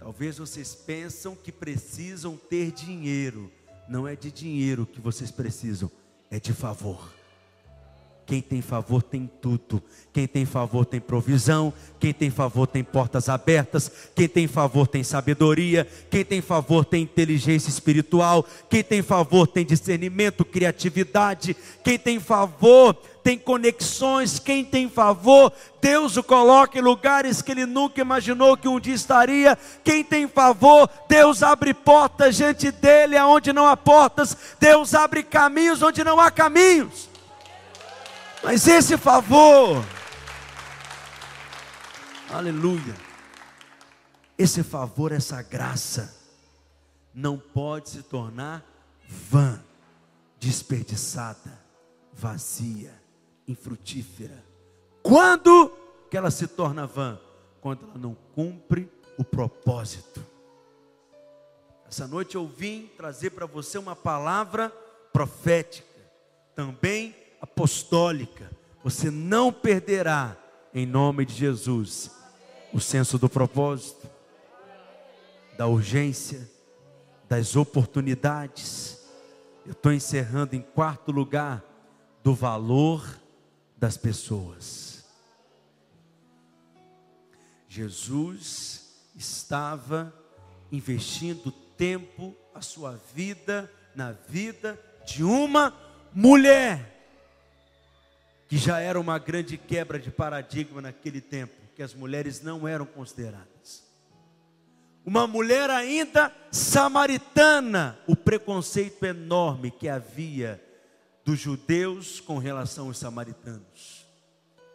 [0.06, 3.51] Talvez vocês pensam que precisam ter dinheiro.
[3.89, 5.89] Não é de dinheiro que vocês precisam,
[6.30, 7.12] é de favor.
[8.24, 9.82] Quem tem favor tem tudo.
[10.14, 11.74] Quem tem favor tem provisão.
[11.99, 13.91] Quem tem favor tem portas abertas.
[14.16, 15.88] Quem tem favor tem sabedoria.
[16.12, 18.45] Quem tem favor tem inteligência espiritual.
[18.70, 21.56] Quem tem favor tem discernimento, criatividade.
[21.84, 22.95] Quem tem favor
[23.26, 24.38] tem conexões.
[24.38, 25.51] Quem tem favor,
[25.82, 29.57] Deus o coloca em lugares que ele nunca imaginou que um dia estaria.
[29.84, 34.38] Quem tem favor, Deus abre portas diante dele aonde não há portas.
[34.59, 37.09] Deus abre caminhos onde não há caminhos.
[38.43, 39.84] Mas esse favor,
[42.32, 42.93] aleluia,
[44.38, 46.15] esse favor, essa graça,
[47.11, 48.63] não pode se tornar
[49.09, 49.59] vã,
[50.39, 51.59] desperdiçada,
[52.13, 53.03] vazia,
[53.47, 54.43] infrutífera.
[55.01, 55.71] Quando
[56.09, 57.19] que ela se torna vã?
[57.61, 60.23] Quando ela não cumpre o propósito.
[61.87, 64.69] Essa noite eu vim trazer para você uma palavra
[65.13, 65.87] profética,
[66.53, 68.51] também apostólica,
[68.83, 70.35] você não perderá,
[70.73, 72.11] em nome de Jesus,
[72.73, 74.09] o senso do propósito,
[75.57, 76.49] da urgência,
[77.29, 79.07] das oportunidades.
[79.65, 81.63] Eu estou encerrando em quarto lugar,
[82.21, 83.05] do valor
[83.78, 85.03] das pessoas.
[87.67, 90.13] Jesus estava
[90.71, 95.73] investindo tempo, a sua vida, na vida de uma
[96.13, 96.93] mulher
[98.47, 102.86] que já era uma grande quebra de paradigma naquele tempo, que as mulheres não eram
[102.86, 103.84] consideradas.
[105.03, 110.63] Uma mulher ainda samaritana, o preconceito enorme que havia
[111.26, 114.05] dos judeus com relação aos samaritanos.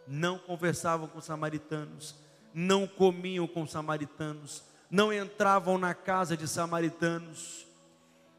[0.06, 2.16] Não conversavam com samaritanos,
[2.52, 7.64] não comiam com samaritanos, não entravam na casa de samaritanos.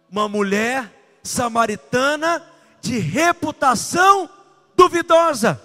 [0.09, 2.45] Uma mulher samaritana
[2.82, 4.30] de reputação
[4.76, 5.62] duvidosa.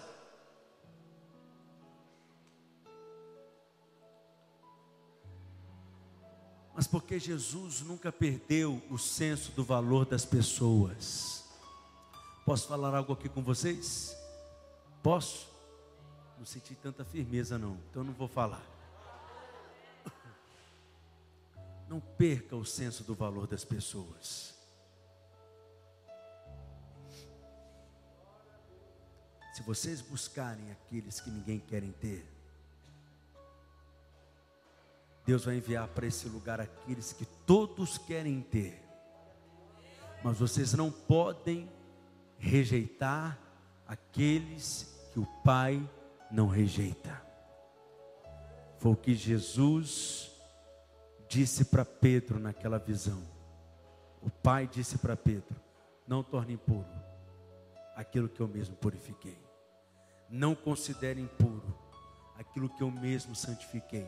[6.72, 11.35] Mas porque Jesus nunca perdeu o senso do valor das pessoas.
[12.46, 14.16] Posso falar algo aqui com vocês?
[15.02, 15.48] Posso?
[16.38, 18.64] Não senti tanta firmeza não, então não vou falar.
[21.88, 24.54] Não perca o senso do valor das pessoas.
[29.52, 32.24] Se vocês buscarem aqueles que ninguém querem ter,
[35.24, 38.80] Deus vai enviar para esse lugar aqueles que todos querem ter.
[40.22, 41.74] Mas vocês não podem
[42.38, 43.38] rejeitar
[43.86, 45.80] aqueles que o Pai
[46.30, 47.22] não rejeita.
[48.78, 50.30] Foi o que Jesus
[51.28, 53.22] disse para Pedro naquela visão.
[54.22, 55.56] O Pai disse para Pedro:
[56.06, 56.86] Não torne impuro
[57.94, 59.38] aquilo que eu mesmo purifiquei.
[60.28, 61.76] Não considere impuro
[62.36, 64.06] aquilo que eu mesmo santifiquei.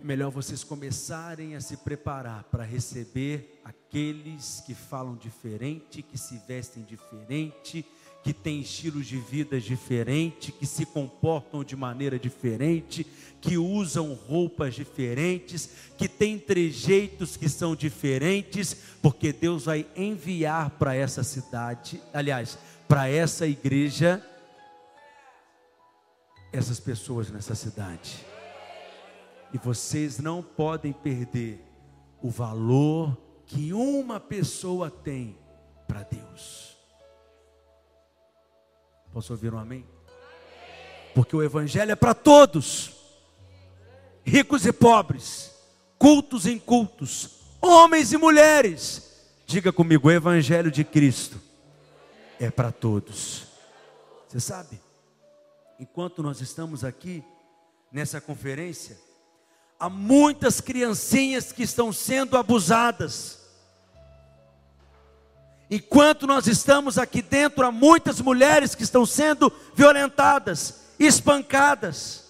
[0.00, 6.40] É melhor vocês começarem a se preparar para receber aqueles que falam diferente, que se
[6.46, 7.84] vestem diferente,
[8.22, 13.06] que têm estilos de vida diferente, que se comportam de maneira diferente,
[13.40, 20.94] que usam roupas diferentes, que têm trejeitos que são diferentes, porque Deus vai enviar para
[20.94, 24.20] essa cidade, aliás, para essa igreja,
[26.52, 28.35] essas pessoas nessa cidade.
[29.52, 31.64] E vocês não podem perder
[32.22, 33.16] o valor
[33.46, 35.38] que uma pessoa tem
[35.86, 36.76] para Deus.
[39.12, 39.86] Posso ouvir um amém?
[41.14, 42.92] Porque o Evangelho é para todos,
[44.24, 45.50] ricos e pobres,
[45.98, 49.24] cultos e incultos, homens e mulheres.
[49.46, 51.40] Diga comigo: o Evangelho de Cristo
[52.38, 53.46] é para todos.
[54.28, 54.80] Você sabe,
[55.78, 57.24] enquanto nós estamos aqui
[57.90, 58.98] nessa conferência,
[59.78, 63.38] há muitas criancinhas que estão sendo abusadas.
[65.70, 72.24] Enquanto nós estamos aqui dentro, há muitas mulheres que estão sendo violentadas, espancadas.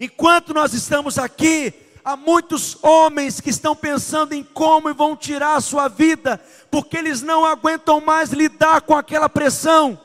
[0.00, 1.72] Enquanto nós estamos aqui,
[2.04, 6.40] há muitos homens que estão pensando em como vão tirar a sua vida,
[6.70, 9.98] porque eles não aguentam mais lidar com aquela pressão.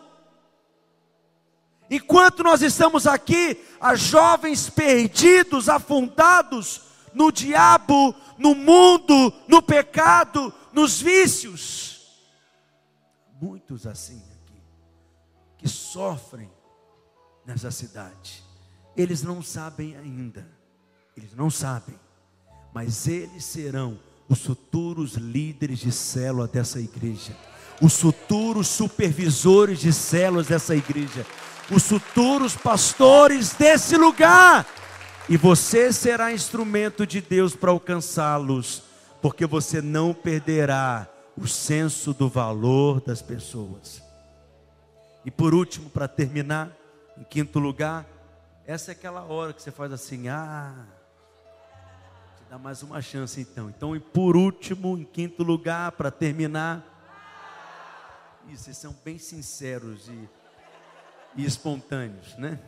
[1.90, 6.82] Enquanto nós estamos aqui, há jovens perdidos, afundados
[7.14, 12.20] no diabo, no mundo, no pecado, nos vícios.
[13.42, 14.62] Muitos assim aqui,
[15.58, 16.50] que sofrem
[17.46, 18.44] nessa cidade.
[18.96, 20.46] Eles não sabem ainda,
[21.16, 21.98] eles não sabem,
[22.74, 27.38] mas eles serão os futuros líderes de célula dessa igreja,
[27.82, 31.26] os futuros supervisores de células dessa igreja
[31.70, 34.66] os futuros pastores desse lugar.
[35.30, 38.84] E você será instrumento de Deus para alcançá-los,
[39.22, 44.02] porque você não perderá o senso do valor das pessoas.
[45.26, 46.72] E por último, para terminar,
[47.18, 48.06] em quinto lugar,
[48.66, 50.74] essa é aquela hora que você faz assim: ah,
[52.38, 53.70] te dá mais uma chance então.
[53.70, 56.82] Então, e por último, em quinto lugar, para terminar,
[58.48, 60.30] isso, vocês são bem sinceros e
[61.38, 62.60] e espontâneos, né?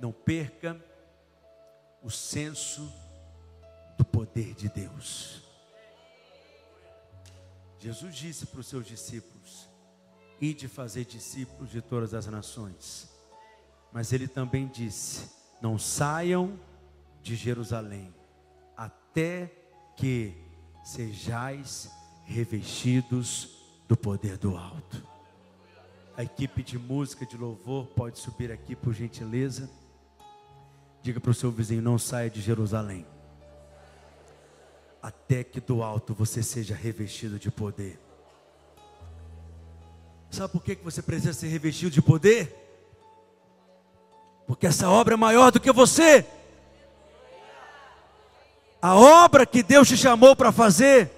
[0.00, 0.80] Não perca
[2.02, 2.90] o senso
[3.98, 5.42] do poder de Deus.
[7.78, 9.68] Jesus disse para os seus discípulos:
[10.40, 13.10] Ide fazer discípulos de todas as nações.
[13.92, 15.28] Mas ele também disse:
[15.60, 16.58] Não saiam
[17.20, 18.14] de Jerusalém,
[18.76, 19.52] até
[19.96, 20.34] que
[20.84, 21.90] sejais
[22.24, 23.56] revestidos
[23.88, 25.09] do poder do alto.
[26.20, 29.70] A equipe de música, de louvor, pode subir aqui por gentileza.
[31.00, 33.06] Diga para o seu vizinho: não saia de Jerusalém,
[35.00, 37.98] até que do alto você seja revestido de poder.
[40.30, 42.54] Sabe por que você precisa ser revestido de poder?
[44.46, 46.26] Porque essa obra é maior do que você.
[48.82, 51.10] A obra que Deus te chamou para fazer,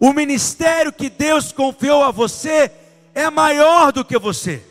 [0.00, 2.85] o ministério que Deus confiou a você,
[3.16, 4.62] é maior do que você.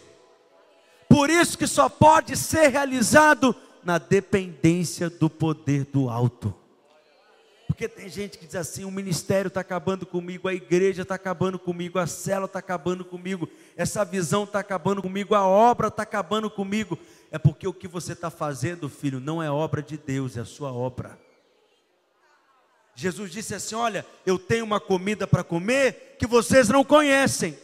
[1.10, 6.54] Por isso que só pode ser realizado na dependência do poder do alto.
[7.66, 11.58] Porque tem gente que diz assim: o ministério está acabando comigo, a igreja está acabando
[11.58, 16.50] comigo, a célula está acabando comigo, essa visão está acabando comigo, a obra está acabando
[16.50, 17.00] comigo.
[17.32, 20.46] É porque o que você está fazendo, filho, não é obra de Deus, é a
[20.46, 21.20] sua obra.
[22.94, 27.58] Jesus disse assim: Olha, eu tenho uma comida para comer que vocês não conhecem.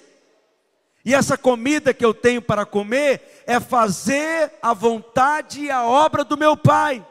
[1.04, 6.24] E essa comida que eu tenho para comer é fazer a vontade e a obra
[6.24, 7.06] do meu Pai.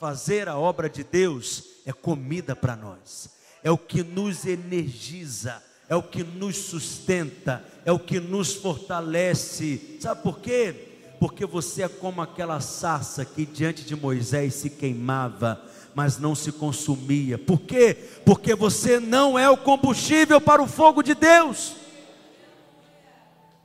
[0.00, 3.30] Fazer a obra de Deus é comida para nós,
[3.62, 9.98] é o que nos energiza, é o que nos sustenta, é o que nos fortalece.
[10.00, 10.74] Sabe por quê?
[11.18, 15.62] Porque você é como aquela sarça que diante de Moisés se queimava,
[15.94, 17.38] mas não se consumia.
[17.38, 17.96] Por quê?
[18.24, 21.85] Porque você não é o combustível para o fogo de Deus.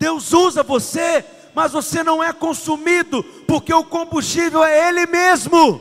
[0.02, 1.24] Deus usa você,
[1.54, 5.80] mas você não é consumido, porque o combustível é Ele mesmo.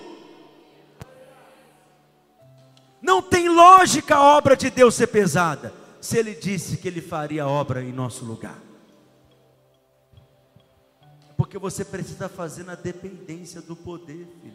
[3.01, 7.45] Não tem lógica a obra de Deus ser pesada, se Ele disse que Ele faria
[7.45, 8.59] a obra em nosso lugar.
[11.35, 14.53] Porque você precisa fazer na dependência do poder, filho.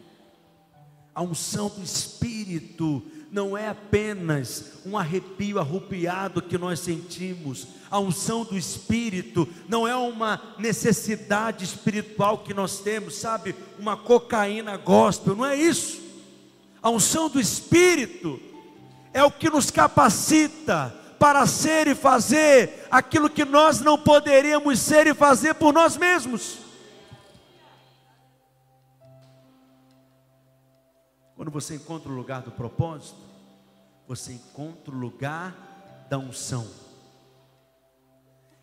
[1.12, 3.02] A unção do Espírito
[3.36, 7.68] não é apenas um arrepio arrupiado que nós sentimos.
[7.90, 13.54] A unção do Espírito não é uma necessidade espiritual que nós temos, sabe?
[13.78, 16.00] Uma cocaína gospel, não é isso.
[16.82, 18.40] A unção do Espírito
[19.12, 25.06] é o que nos capacita para ser e fazer aquilo que nós não poderíamos ser
[25.06, 26.56] e fazer por nós mesmos.
[31.36, 33.25] Quando você encontra o lugar do propósito,
[34.06, 36.66] você encontra o lugar da unção.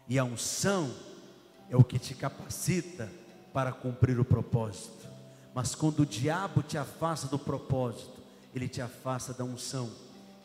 [0.08, 0.94] E a unção
[1.70, 3.12] é o que te capacita
[3.54, 5.08] para cumprir o propósito.
[5.54, 8.22] Mas quando o diabo te afasta do propósito,
[8.54, 9.90] ele te afasta da unção.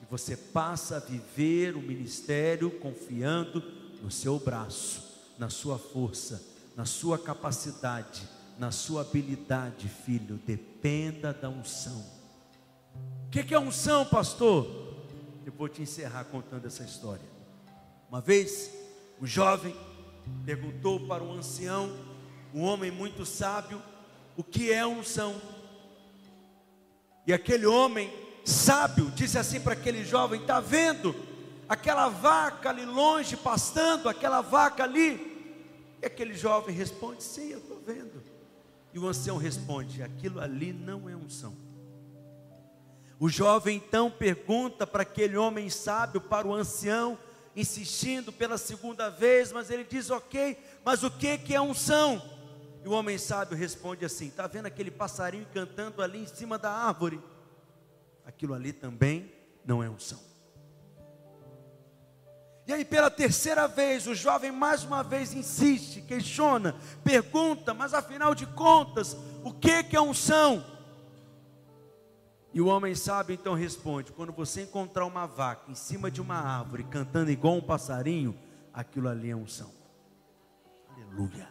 [0.02, 3.62] E você passa a viver o ministério confiando
[4.02, 5.02] no seu braço,
[5.38, 6.42] na sua força,
[6.76, 8.28] na sua capacidade,
[8.58, 10.38] na sua habilidade, filho.
[10.46, 12.04] Dependa da unção.
[13.26, 14.87] O que, é unção, pastor?
[15.48, 17.24] Eu vou te encerrar contando essa história.
[18.10, 18.70] Uma vez,
[19.18, 19.74] um jovem
[20.44, 21.90] perguntou para um ancião,
[22.52, 23.80] um homem muito sábio,
[24.36, 25.40] o que é unção.
[27.26, 28.12] E aquele homem
[28.44, 31.16] sábio disse assim para aquele jovem: Está vendo
[31.66, 35.56] aquela vaca ali longe pastando, aquela vaca ali?
[36.02, 38.22] E aquele jovem responde: Sim, eu estou vendo.
[38.92, 41.56] E o ancião responde: Aquilo ali não é unção.
[43.20, 47.18] O jovem então pergunta para aquele homem sábio, para o ancião,
[47.56, 52.22] insistindo pela segunda vez, mas ele diz: Ok, mas o que, que é unção?
[52.84, 56.70] E o homem sábio responde assim: Está vendo aquele passarinho cantando ali em cima da
[56.70, 57.20] árvore?
[58.24, 59.32] Aquilo ali também
[59.64, 60.20] não é unção.
[62.68, 68.34] E aí, pela terceira vez, o jovem mais uma vez insiste, questiona, pergunta, mas afinal
[68.34, 70.77] de contas, o que, que é unção?
[72.52, 76.36] E o homem sábio então responde: quando você encontrar uma vaca em cima de uma
[76.36, 78.34] árvore cantando igual um passarinho,
[78.72, 79.70] aquilo ali é unção.
[80.94, 81.48] Aleluia.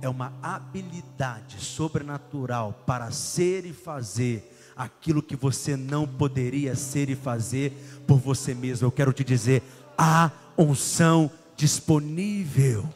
[0.00, 7.16] É uma habilidade sobrenatural para ser e fazer aquilo que você não poderia ser e
[7.16, 7.72] fazer
[8.06, 8.86] por você mesmo.
[8.86, 9.62] Eu quero te dizer:
[9.96, 12.88] há unção disponível.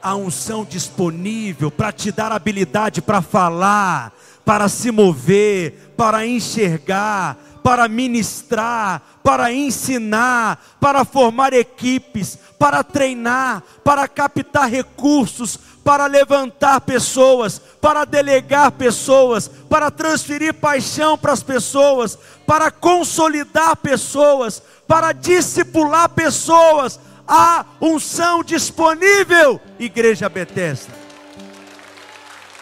[0.00, 4.12] Há unção disponível para te dar habilidade para falar,
[4.44, 14.08] para se mover, para enxergar, para ministrar, para ensinar, para formar equipes, para treinar, para
[14.08, 22.70] captar recursos, para levantar pessoas, para delegar pessoas, para transferir paixão para as pessoas, para
[22.70, 26.98] consolidar pessoas, para discipular pessoas.
[27.26, 30.92] Há unção disponível, Igreja Betesda.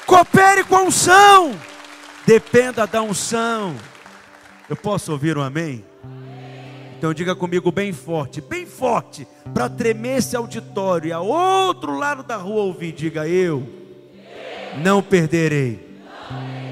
[0.07, 1.70] Coopere com a unção.
[2.27, 3.75] Dependa da unção.
[4.69, 5.85] Eu posso ouvir um amém?
[6.97, 12.23] Então diga comigo bem forte, bem forte, para tremer esse auditório e a outro lado
[12.23, 13.67] da rua ouvir, diga eu
[14.83, 15.99] não perderei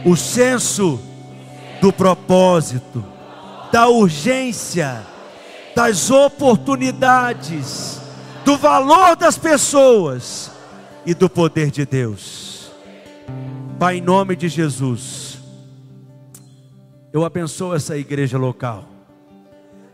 [0.04, 1.00] o senso
[1.80, 3.04] do propósito,
[3.72, 5.04] da urgência,
[5.74, 8.00] das oportunidades,
[8.44, 10.52] do valor das pessoas
[11.04, 12.70] e do poder de Deus.
[13.78, 15.27] Pai, em nome de Jesus
[17.12, 18.84] eu abençoo essa igreja local.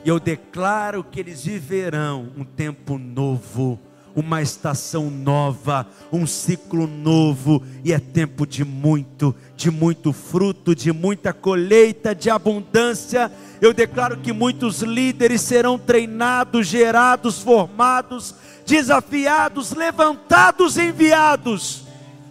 [0.05, 3.81] E eu declaro que eles viverão um tempo novo,
[4.15, 10.93] uma estação nova, um ciclo novo, e é tempo de muito, de muito fruto, de
[10.93, 13.33] muita colheita, de abundância.
[13.63, 18.35] Eu declaro que muitos líderes serão treinados, gerados, formados,
[18.67, 21.85] desafiados, levantados, enviados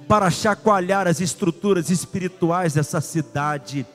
[0.07, 3.85] para chacoalhar as estruturas espirituais dessa cidade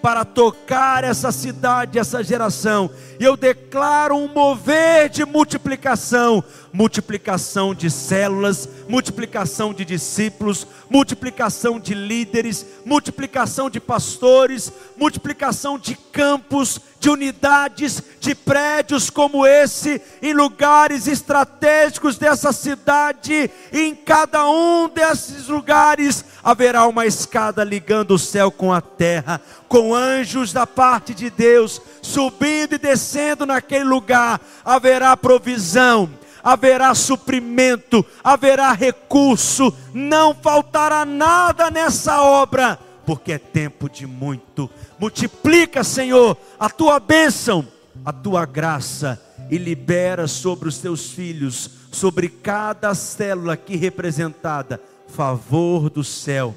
[0.00, 2.90] para tocar essa cidade, essa geração.
[3.18, 11.94] E eu declaro um mover de multiplicação multiplicação de células, multiplicação de discípulos, multiplicação de
[11.94, 21.06] líderes, multiplicação de pastores, multiplicação de campos, de unidades, de prédios como esse, em lugares
[21.06, 28.50] estratégicos dessa cidade, e em cada um desses lugares haverá uma escada ligando o céu
[28.50, 35.16] com a terra, com anjos da parte de Deus subindo e descendo naquele lugar, haverá
[35.16, 36.08] provisão
[36.42, 44.70] haverá suprimento, haverá recurso, não faltará nada nessa obra, porque é tempo de muito.
[44.98, 47.66] Multiplica, Senhor, a tua bênção,
[48.04, 55.90] a tua graça e libera sobre os teus filhos, sobre cada célula aqui representada, favor
[55.90, 56.54] do céu,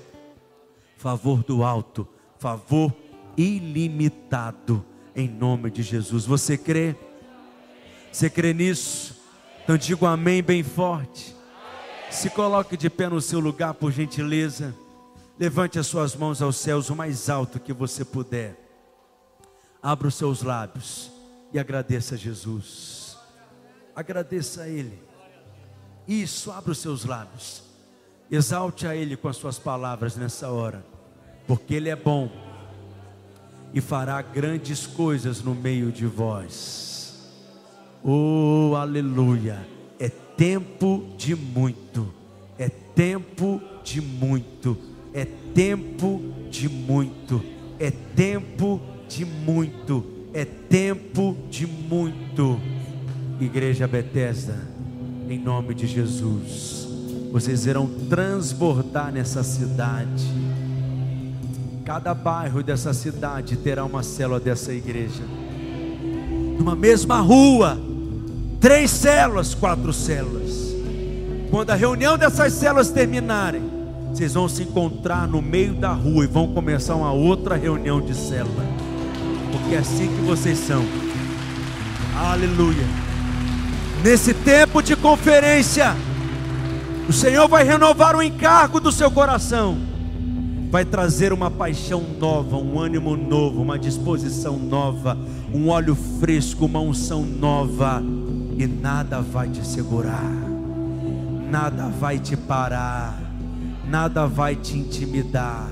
[0.97, 2.07] favor do alto,
[2.37, 2.93] favor
[3.37, 6.25] ilimitado, em nome de Jesus.
[6.25, 6.95] Você crê?
[8.11, 9.15] Você crê nisso?
[9.63, 11.35] Então diga um amém bem forte.
[12.09, 14.75] Se coloque de pé no seu lugar, por gentileza.
[15.39, 18.57] Levante as suas mãos aos céus o mais alto que você puder.
[19.81, 21.11] Abra os seus lábios
[21.53, 23.17] e agradeça a Jesus.
[23.95, 25.01] Agradeça a Ele.
[26.07, 27.63] Isso, abra os seus lábios.
[28.29, 30.85] Exalte a Ele com as suas palavras nessa hora,
[31.47, 32.29] porque Ele é bom
[33.73, 37.15] e fará grandes coisas no meio de vós.
[38.03, 39.65] Oh, aleluia!
[39.99, 42.11] É tempo de muito,
[42.57, 44.77] é tempo de muito,
[45.13, 46.19] é tempo
[46.49, 47.43] de muito,
[47.79, 50.03] é tempo de muito,
[50.33, 52.59] é tempo de muito.
[53.39, 54.55] Igreja Bethesda,
[55.29, 56.87] em nome de Jesus,
[57.31, 60.25] vocês irão transbordar nessa cidade.
[61.91, 65.23] Cada bairro dessa cidade terá uma célula dessa igreja.
[66.57, 67.77] Numa mesma rua,
[68.61, 70.73] Três células, quatro células.
[71.49, 73.61] Quando a reunião dessas células terminarem,
[74.09, 78.15] vocês vão se encontrar no meio da rua e vão começar uma outra reunião de
[78.15, 78.63] célula.
[79.51, 80.85] Porque é assim que vocês são.
[82.15, 82.87] Aleluia.
[84.01, 85.93] Nesse tempo de conferência,
[87.09, 89.90] o Senhor vai renovar o encargo do seu coração.
[90.71, 95.17] Vai trazer uma paixão nova, um ânimo novo, uma disposição nova,
[95.53, 98.01] um óleo fresco, uma unção nova
[98.57, 100.31] e nada vai te segurar,
[101.49, 103.21] nada vai te parar,
[103.85, 105.69] nada vai te intimidar,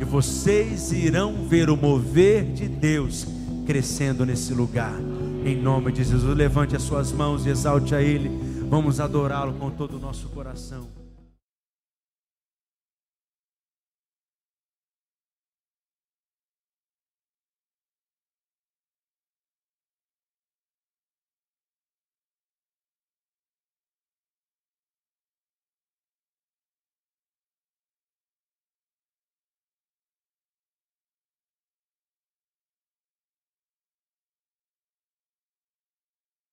[0.00, 3.24] e vocês irão ver o mover de Deus
[3.64, 4.98] crescendo nesse lugar.
[5.44, 8.30] Em nome de Jesus, levante as suas mãos e exalte a Ele.
[8.68, 10.93] Vamos adorá-lo com todo o nosso coração.